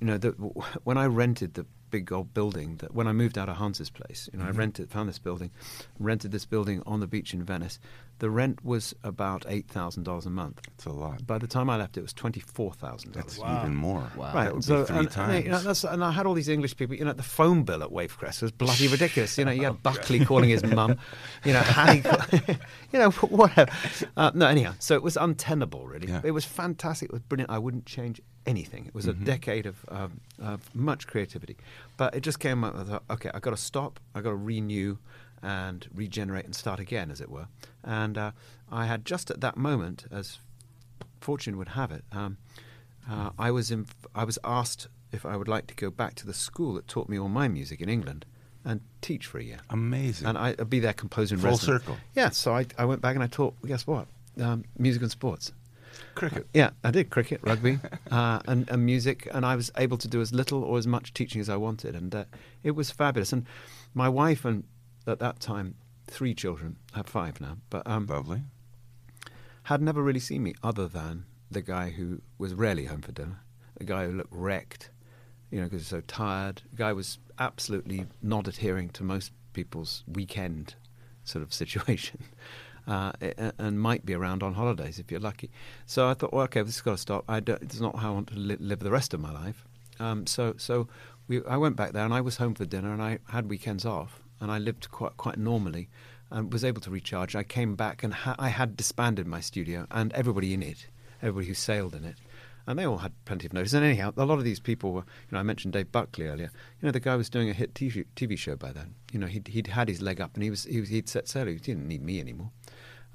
[0.00, 1.64] you know, that w- when I rented the
[1.94, 4.58] big old building, that when I moved out of Hans's place, you know, I mm-hmm.
[4.58, 5.52] rented, found this building,
[6.00, 7.78] rented this building on the beach in Venice.
[8.20, 10.60] The rent was about eight thousand dollars a month.
[10.74, 11.26] It's a lot.
[11.26, 13.26] By the time I left, it was twenty four thousand dollars.
[13.26, 13.64] That's dollars.
[13.64, 14.10] even more.
[14.16, 14.32] Wow.
[14.34, 15.34] Right, That would so be three and, times.
[15.34, 16.94] and, you know, that's, and I had all these English people.
[16.96, 19.36] You know, the phone bill at Wavecrest was bloody ridiculous.
[19.36, 20.96] You know, you had Buckley calling his mum.
[21.44, 22.02] You know, Hattie,
[22.92, 23.70] you know, whatever.
[24.16, 25.86] Uh, no, anyhow, so it was untenable.
[25.86, 26.20] Really, Yeah.
[26.24, 27.08] it was fantastic.
[27.10, 27.50] It was brilliant.
[27.50, 28.86] I wouldn't change anything.
[28.86, 29.22] It was Mm-hmm.
[29.22, 31.56] a decade of, um, of much creativity,
[31.96, 33.98] but it just came up I thought, okay, I got to stop.
[34.14, 34.98] I got to renew
[35.44, 37.46] and regenerate and start again, as it were.
[37.84, 38.30] And uh,
[38.72, 40.38] I had just at that moment, as
[41.20, 42.38] fortune would have it, um,
[43.08, 46.26] uh, I was in, I was asked if I would like to go back to
[46.26, 48.24] the school that taught me all my music in England
[48.64, 49.58] and teach for a year.
[49.68, 50.26] Amazing.
[50.26, 51.36] And I, would be there composing.
[51.36, 51.82] in Full residence.
[51.82, 51.96] circle.
[52.14, 54.06] Yeah, so I, I went back and I taught, guess what?
[54.40, 55.52] Um, music and sports.
[56.14, 56.46] Cricket.
[56.54, 57.78] Yeah, I did cricket, rugby,
[58.10, 61.12] uh, and, and music, and I was able to do as little or as much
[61.12, 62.24] teaching as I wanted, and uh,
[62.64, 63.32] it was fabulous.
[63.32, 63.46] And
[63.94, 64.64] my wife and
[65.06, 65.74] at that time
[66.06, 68.42] three children, I have five now, but um, Lovely.
[69.64, 73.40] had never really seen me other than the guy who was rarely home for dinner,
[73.78, 74.90] the guy who looked wrecked,
[75.50, 76.62] you know, because he was so tired.
[76.70, 80.74] The guy was absolutely not adhering to most people's weekend
[81.24, 82.24] sort of situation.
[82.86, 83.12] Uh,
[83.58, 85.50] and might be around on holidays if you're lucky.
[85.86, 87.24] So I thought, well, okay, this has got to stop.
[87.26, 89.64] I don't, it's not how I want to li- live the rest of my life.
[89.98, 90.86] Um, so, so
[91.26, 93.86] we, I went back there, and I was home for dinner, and I had weekends
[93.86, 95.88] off, and I lived quite quite normally,
[96.30, 97.34] and was able to recharge.
[97.34, 100.86] I came back, and ha- I had disbanded my studio, and everybody in it,
[101.22, 102.16] everybody who sailed in it,
[102.66, 103.72] and they all had plenty of notice.
[103.72, 106.50] And anyhow, a lot of these people were, you know, I mentioned Dave Buckley earlier.
[106.78, 108.94] You know, the guy was doing a hit TV, show by then.
[109.12, 111.26] You know, he'd, he'd had his leg up, and he was, he was he'd set
[111.26, 111.46] sail.
[111.46, 112.50] He didn't need me anymore.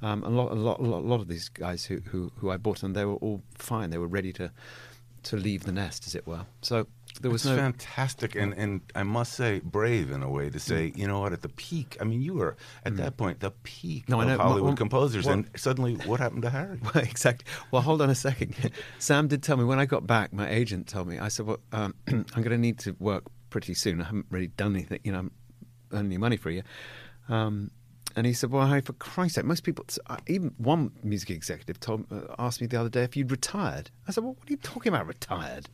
[0.01, 2.49] Um, a lot, a lot, a lot, a lot of these guys who, who, who
[2.49, 3.91] I bought, and they were all fine.
[3.91, 4.51] They were ready to
[5.21, 6.45] to leave the nest, as it were.
[6.63, 6.88] So
[7.22, 10.57] there was it's no fantastic, and and I must say, brave in a way to
[10.57, 10.62] Mm.
[10.62, 11.97] say, you know what, at the peak.
[11.99, 12.55] I mean, you were
[12.86, 14.38] at that point the peak No, of know.
[14.38, 16.80] Hollywood Well, composers, well- and suddenly, what happened to Harry?
[16.82, 17.45] Well, exactly.
[17.72, 18.55] Well, hold on a second.
[18.99, 20.32] Sam did tell me when I got back.
[20.34, 21.20] My agent told me.
[21.20, 23.99] I said, "Well, um, I'm going to need to work pretty soon.
[24.01, 24.99] I haven't really done anything.
[25.03, 25.32] You know, I'm
[25.91, 26.64] earning any money for a year."
[27.28, 27.72] Um,
[28.16, 31.80] and he said, "Well, Harry, for Christ's sake, most people, uh, even one music executive
[31.80, 34.51] told uh, asked me the other day if you'd retired." I said, "Well, what are
[34.51, 35.70] you talking about, retired?"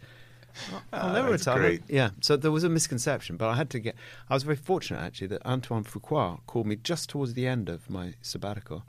[0.93, 1.59] I'll Ah, never that's retire.
[1.59, 1.83] great.
[1.87, 3.95] Yeah, so there was a misconception, but I had to get.
[4.29, 7.89] I was very fortunate actually that Antoine Fuqua called me just towards the end of
[7.89, 8.83] my sabbatical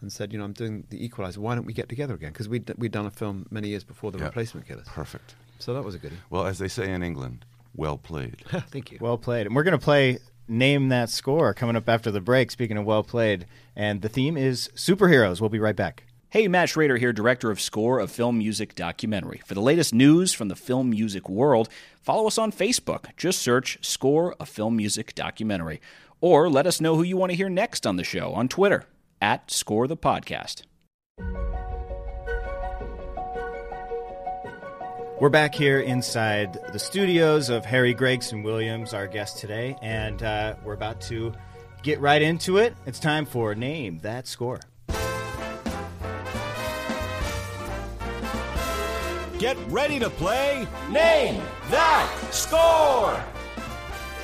[0.00, 1.40] and said, "You know, I'm doing The Equalizer.
[1.40, 4.10] Why don't we get together again?" Because we'd we'd done a film many years before
[4.12, 4.24] The Yeah.
[4.24, 4.86] Replacement Killers.
[4.88, 5.34] Perfect.
[5.58, 6.16] So that was a goodie.
[6.30, 7.44] Well, as they say in England,
[7.76, 8.36] well played.
[8.70, 8.98] Thank you.
[9.00, 9.46] Well played.
[9.46, 10.18] And we're going to play
[10.48, 13.46] Name That Score coming up after the break, speaking of well played.
[13.76, 15.40] And the theme is superheroes.
[15.40, 16.04] We'll be right back.
[16.32, 19.42] Hey, Matt Schrader here, director of Score, of film music documentary.
[19.44, 21.68] For the latest news from the film music world,
[22.00, 23.06] follow us on Facebook.
[23.16, 25.80] Just search Score, a film music documentary.
[26.20, 28.84] Or let us know who you want to hear next on the show on Twitter,
[29.20, 30.62] at Score the Podcast.
[35.18, 40.54] We're back here inside the studios of Harry Gregson Williams, our guest today, and uh,
[40.64, 41.32] we're about to
[41.82, 42.76] get right into it.
[42.86, 44.60] It's time for Name That Score.
[49.40, 53.24] Get ready to play Name That Score!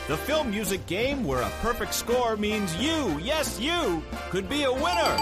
[0.08, 4.70] The film music game where a perfect score means you, yes, you, could be a
[4.70, 5.16] winner.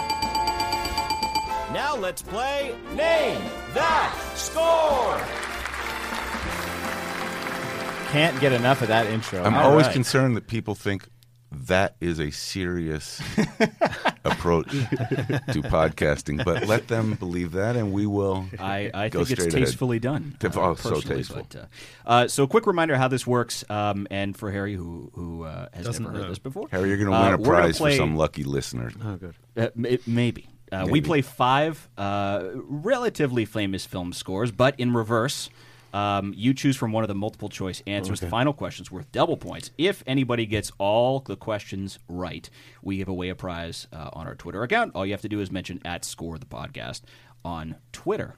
[1.71, 3.41] Now let's play Name
[3.73, 5.17] That Score!
[8.11, 9.41] Can't get enough of that intro.
[9.43, 9.93] I'm All always right.
[9.93, 11.07] concerned that people think
[11.53, 13.21] that is a serious
[14.25, 18.45] approach to podcasting, but let them believe that, and we will.
[18.59, 19.67] I, I go think it's straight ahead.
[19.67, 20.35] tastefully done.
[20.39, 21.47] Tip- uh, oh, so personally, tasteful.
[21.49, 21.65] But, uh,
[22.09, 25.85] uh, so, quick reminder how this works, um, and for Harry, who who uh, has
[25.85, 26.29] Doesn't never heard know.
[26.29, 28.91] this before, Harry, you're going to uh, win a prize play- for some lucky listener.
[29.03, 29.35] Oh, good.
[29.55, 30.47] Uh, m- maybe.
[30.71, 35.49] Uh, We play five uh, relatively famous film scores, but in reverse.
[35.93, 38.19] Um, you choose from one of the multiple choice answers.
[38.19, 39.71] The final question's worth double points.
[39.77, 42.49] If anybody gets all the questions right,
[42.81, 44.91] we give away a prize uh, on our Twitter account.
[44.93, 47.01] All you have to do is mention at Score the Podcast
[47.45, 48.35] on Twitter.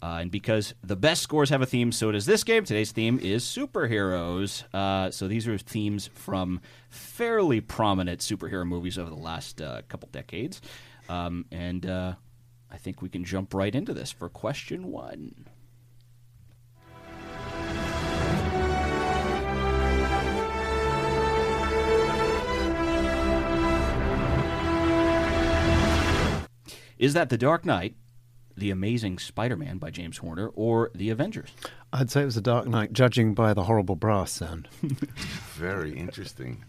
[0.00, 2.64] Uh, and because the best scores have a theme, so does this game.
[2.64, 4.62] Today's theme is superheroes.
[4.72, 10.08] Uh, so these are themes from fairly prominent superhero movies over the last uh, couple
[10.12, 10.60] decades.
[11.08, 12.14] Um, and uh,
[12.70, 15.46] I think we can jump right into this for question one.
[26.98, 27.94] Is that The Dark Knight,
[28.56, 31.50] The Amazing Spider Man by James Horner, or The Avengers?
[31.92, 34.68] I'd say it was The Dark Knight, judging by the horrible brass sound.
[35.54, 36.64] Very interesting.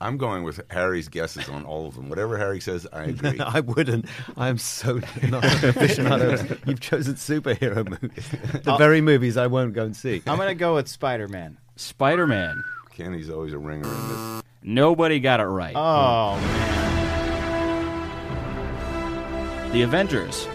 [0.00, 2.08] I'm going with Harry's guesses on all of them.
[2.08, 3.38] Whatever Harry says, I agree.
[3.38, 4.06] I wouldn't.
[4.36, 6.66] I'm so not an aficionado.
[6.66, 8.28] You've chosen superhero movies,
[8.64, 10.22] the uh, very movies I won't go and see.
[10.26, 11.58] I'm going to go with Spider Man.
[11.76, 12.64] Spider Man.
[12.96, 14.42] Kenny's always a ringer in this.
[14.62, 15.74] Nobody got it right.
[15.76, 16.81] Oh, man.
[19.72, 20.46] The Avengers.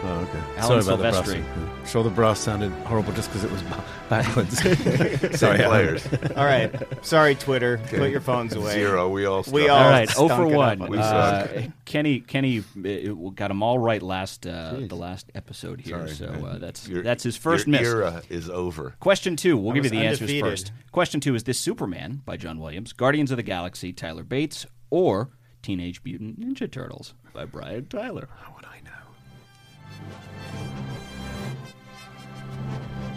[0.00, 0.38] Oh, okay.
[0.58, 1.42] Alan Sorry about the Silvestri.
[1.44, 1.78] brass.
[1.80, 4.58] I'm sure the brass sounded horrible just because it was ba- backwards.
[5.40, 5.98] Sorry, Alan.
[5.98, 6.06] players.
[6.36, 6.72] All right.
[7.04, 7.78] Sorry, Twitter.
[7.88, 8.74] Put your phones away.
[8.74, 9.08] Zero.
[9.08, 9.44] We all.
[9.50, 10.82] We all All right, stunk 0 for it up 1.
[10.82, 11.64] on We Uh, suck.
[11.84, 16.10] Kenny Kenny uh, got them all right last uh, the last episode here, Sorry.
[16.38, 17.88] so uh, that's Your- that's his first your miss.
[17.88, 18.94] era is over.
[19.00, 19.56] Question two.
[19.56, 20.72] We'll I give you was the answers first.
[20.92, 25.30] Question two is this Superman by John Williams, Guardians of the Galaxy, Tyler Bates, or
[25.62, 28.28] Teenage Mutant Ninja Turtles by Brian Tyler?
[28.40, 28.90] How would I know?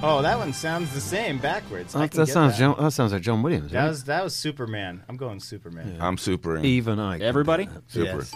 [0.04, 1.96] Oh, that one sounds the same backwards.
[1.96, 2.60] Oh, I That, can that get sounds that.
[2.60, 3.72] John, that sounds like John Williams.
[3.72, 3.88] That right?
[3.90, 5.04] was that was Superman.
[5.08, 5.98] I'm going Superman.
[6.00, 6.66] I'm super in.
[6.66, 7.18] even I.
[7.20, 7.66] can Everybody?
[7.66, 7.84] that.
[7.92, 8.18] Super.
[8.18, 8.34] Yes.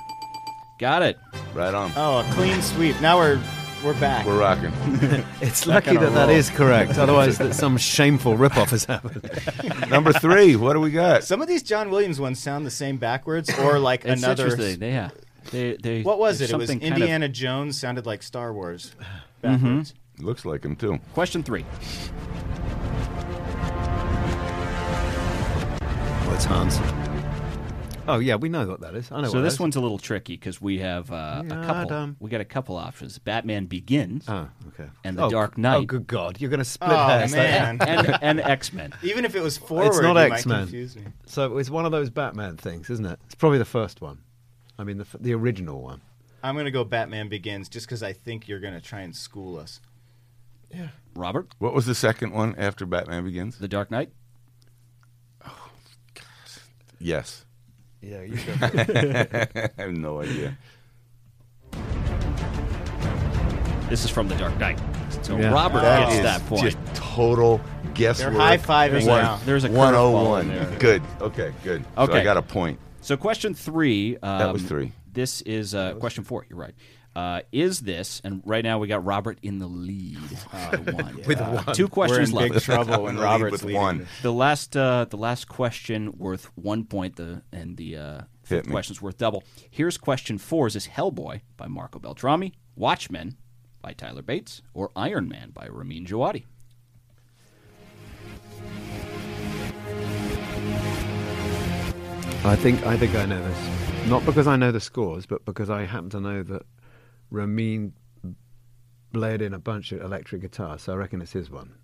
[0.80, 1.18] Got it.
[1.56, 1.92] Right on.
[1.96, 3.00] Oh, a clean sweep.
[3.02, 3.42] Now we're
[3.84, 4.26] we're back.
[4.26, 4.72] We're rocking.
[5.42, 6.36] It's Back lucky on a that that roll.
[6.36, 6.98] is correct.
[6.98, 9.30] Otherwise, that some shameful rip-off has happened.
[9.90, 10.56] Number three.
[10.56, 11.24] What do we got?
[11.24, 14.46] Some of these John Williams ones sound the same backwards, or like It's another.
[14.48, 14.80] interesting.
[14.80, 15.10] They, yeah.
[15.52, 16.54] They, they, What was there's it?
[16.54, 18.94] It was something kind of- Indiana Jones sounded like Star Wars.
[19.44, 19.66] Mm-hmm.
[19.68, 19.94] Backwards.
[20.20, 20.98] Looks like him too.
[21.14, 21.64] Question three.
[26.28, 26.80] Oh, it's Hans.
[28.08, 29.12] Oh yeah, we know what that is.
[29.12, 29.28] I know.
[29.30, 29.60] So what this that is.
[29.60, 31.94] one's a little tricky because we have uh, a couple.
[31.96, 33.18] um, We got a couple options.
[33.20, 34.90] Batman Begins Oh, okay.
[35.04, 35.76] and The oh, Dark Knight.
[35.78, 36.40] Oh, good God!
[36.40, 37.34] You're going to split Oh hairs.
[37.34, 37.82] man!
[37.82, 38.94] and, and X Men.
[39.04, 41.14] Even if it was forward, It's not X-Men.
[41.26, 43.20] So it's one of those Batman things, isn't it?
[43.26, 44.20] It's probably the first one.
[44.78, 46.02] I mean, the the original one.
[46.44, 49.82] I'm gonna go Batman Begins just because I think you're gonna try and school us.
[50.74, 50.90] Yeah.
[51.16, 53.58] Robert, What was the second one after Batman Begins?
[53.58, 54.10] The Dark Knight.
[55.46, 55.70] Oh,
[56.14, 56.26] God.
[57.00, 57.45] Yes.
[58.02, 58.62] Yeah, you should.
[58.62, 60.58] I have no idea.
[63.90, 64.80] This is from The Dark Knight.
[65.24, 65.52] So Yeah.
[65.52, 66.62] Robert That gets is that point.
[66.64, 67.62] just total
[67.94, 68.34] guesswork.
[68.34, 69.40] They're high-fiving There's now.
[69.46, 70.48] there's a curveball 101.
[70.48, 70.80] there.
[70.80, 71.04] Good.
[71.22, 71.84] Okay, good.
[71.96, 72.20] So Okay.
[72.20, 72.80] I got a point.
[73.02, 74.18] So question three.
[74.24, 74.92] Um, That was three.
[75.14, 76.46] This is uh, question four.
[76.50, 76.74] You're right.
[77.16, 80.20] Uh, is this and right now we got Robert in the lead
[80.52, 81.22] by one.
[81.26, 81.76] With Uh, one.
[81.76, 82.54] Two We're questions in left.
[82.54, 84.08] big trouble when In the lead Robert's with leading one.
[84.22, 87.16] The last, uh, the last question worth one point.
[87.16, 88.72] The and the uh, fifth Hit me.
[88.72, 89.44] question's worth double.
[89.72, 93.38] Here's question four: Is this Hellboy by Marco Beltrami, Watchmen
[93.82, 96.44] by Tyler Bates, or Iron Man by Ramin Djawadi?
[102.44, 104.08] I think I think I know this.
[104.10, 106.62] Not because I know the scores, but because I happen to know that
[107.30, 107.94] Ramin
[109.12, 110.84] blared in a bunch of electric guitars.
[110.84, 111.76] So I reckon it's his one.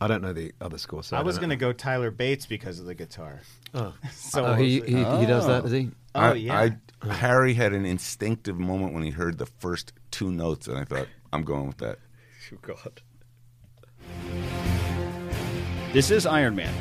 [0.00, 1.06] I don't know the other scores.
[1.06, 3.40] So I was gonna go Tyler Bates because of the guitar.
[3.74, 5.90] Oh, So oh he, he, he does that, does he?
[6.14, 6.70] Oh I, yeah.
[7.02, 10.84] I, Harry had an instinctive moment when he heard the first two notes, and I
[10.84, 11.98] thought, I'm going with that.
[12.52, 13.00] Oh, God.
[15.92, 16.74] This is Iron Man.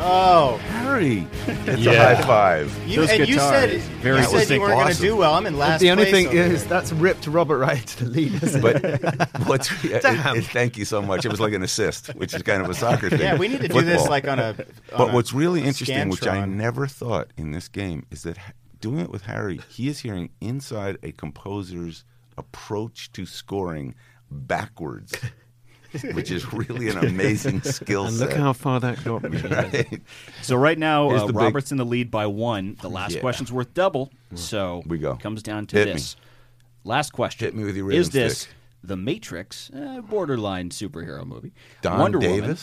[0.00, 1.92] Oh, Harry, it's Yeah.
[1.92, 2.88] a high five.
[2.88, 4.62] you Those and you said guitars, very you said you distinct.
[4.62, 5.04] weren't gonna Awesome.
[5.06, 5.34] do well.
[5.34, 5.80] I'm in last.
[5.80, 6.68] the only place thing over is here.
[6.68, 8.42] that's ripped Robert right into the lead.
[8.42, 9.02] Isn't But it?
[9.46, 10.36] what's it- Damn.
[10.36, 11.24] it- thank you so much.
[11.24, 13.20] It was like an assist, which is kind of a soccer thing.
[13.20, 14.10] yeah, we need to do this Football.
[14.10, 14.48] like on a.
[14.48, 14.56] on
[14.96, 16.54] But a what's really interesting, which I Scantron.
[16.54, 20.30] never thought in this game, is that ha- doing it with Harry, he is hearing
[20.40, 22.04] inside a composer's
[22.38, 23.94] approach to scoring
[24.30, 25.12] backwards,
[26.14, 28.28] which is really an amazing skill set.
[28.28, 29.40] look how far that got me.
[29.42, 30.00] Right?
[30.42, 32.76] So right now, Here's uh, the big- Robert's in the lead by one.
[32.80, 33.20] The last Yeah.
[33.20, 34.10] question's worth double.
[34.34, 35.12] So We go.
[35.12, 35.92] it comes down to Hit me.
[35.94, 36.16] this.
[36.84, 37.46] Last question.
[37.46, 38.54] Hit me with your rhythm Is this stick.
[38.82, 41.52] The Matrix, uh, borderline superhero movie?
[41.82, 42.56] Don Wonder Woman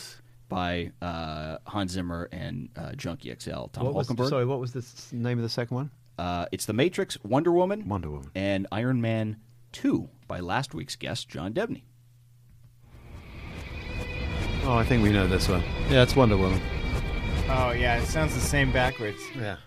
[0.49, 4.29] by uh, Hans Zimmer and uh, Junkie XL, Tom What was, Holkenborg.
[4.29, 5.91] sorry, what was the s- name of the second one?
[6.17, 8.31] Uh, it's The Matrix, Wonder Woman, Wonder Woman.
[8.33, 9.37] and Iron Man
[9.73, 11.83] 2 by last week's guest, John Debney.
[14.69, 15.63] Oh, I think we know this one.
[15.89, 16.61] Yeah, it's Wonder Woman.
[17.49, 19.19] Oh yeah, it sounds the same backwards.
[19.37, 19.57] Yeah.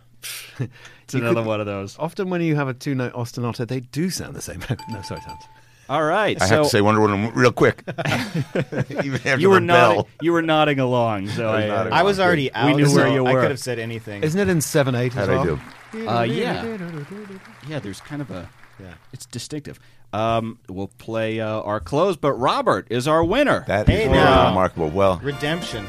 [1.05, 1.99] It's another one of those.
[1.99, 4.61] Often when you have a two-note ostinato, they do sound the same.
[4.91, 5.43] no, sorry, Hans.
[5.89, 6.41] All right.
[6.41, 7.83] I so have to say Wonder Woman real quick.
[9.03, 9.97] Even after you were the nodding.
[10.03, 10.09] bell.
[10.23, 11.27] You were nodding along.
[11.31, 11.93] So I was I, nodding.
[11.95, 12.23] I was good.
[12.23, 12.77] already We out.
[12.77, 13.41] knew so where you I were.
[13.41, 14.23] could have said anything.
[14.23, 15.13] Isn't it in seven eight?
[15.15, 15.61] How'd as I well?
[15.95, 16.09] do?
[16.09, 16.79] Uh, yeah.
[17.69, 18.49] Yeah, there's kind of a.
[18.81, 18.95] Yeah.
[19.13, 19.79] It's distinctive.
[20.13, 23.65] Um, we'll play uh, our close, but Robert is our winner.
[23.69, 24.49] That is Hey, really now.
[24.49, 24.89] remarkable.
[24.91, 25.87] Well, Redemption.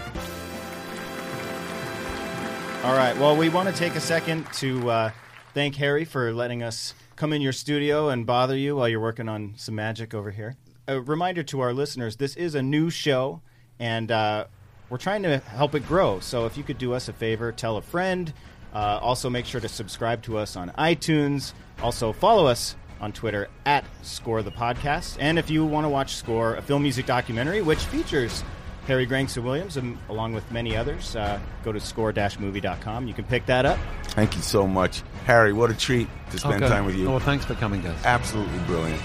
[2.83, 3.15] All right.
[3.17, 5.11] Well, we want to take a second to uh,
[5.53, 9.29] thank Harry for letting us come in your studio and bother you while you're working
[9.29, 10.55] on some magic over here.
[10.87, 13.41] A reminder to our listeners this is a new show,
[13.79, 14.45] and uh,
[14.89, 16.19] we're trying to help it grow.
[16.21, 18.33] So if you could do us a favor, tell a friend.
[18.73, 21.53] Uh, also, make sure to subscribe to us on iTunes.
[21.83, 25.17] Also, follow us on Twitter at Score the Podcast.
[25.19, 28.43] And if you want to watch Score, a film music documentary which features
[28.87, 33.07] Harry Gregson Williams and, along with many others, uh, go to score-movie.com.
[33.07, 33.77] You can pick that up.
[34.09, 35.03] thank you so much.
[35.25, 36.67] Harry, what a treat to spend Okay.
[36.73, 37.07] time with you.
[37.07, 37.97] Oh, well, thanks for coming, guys.
[38.03, 39.01] Absolutely brilliant.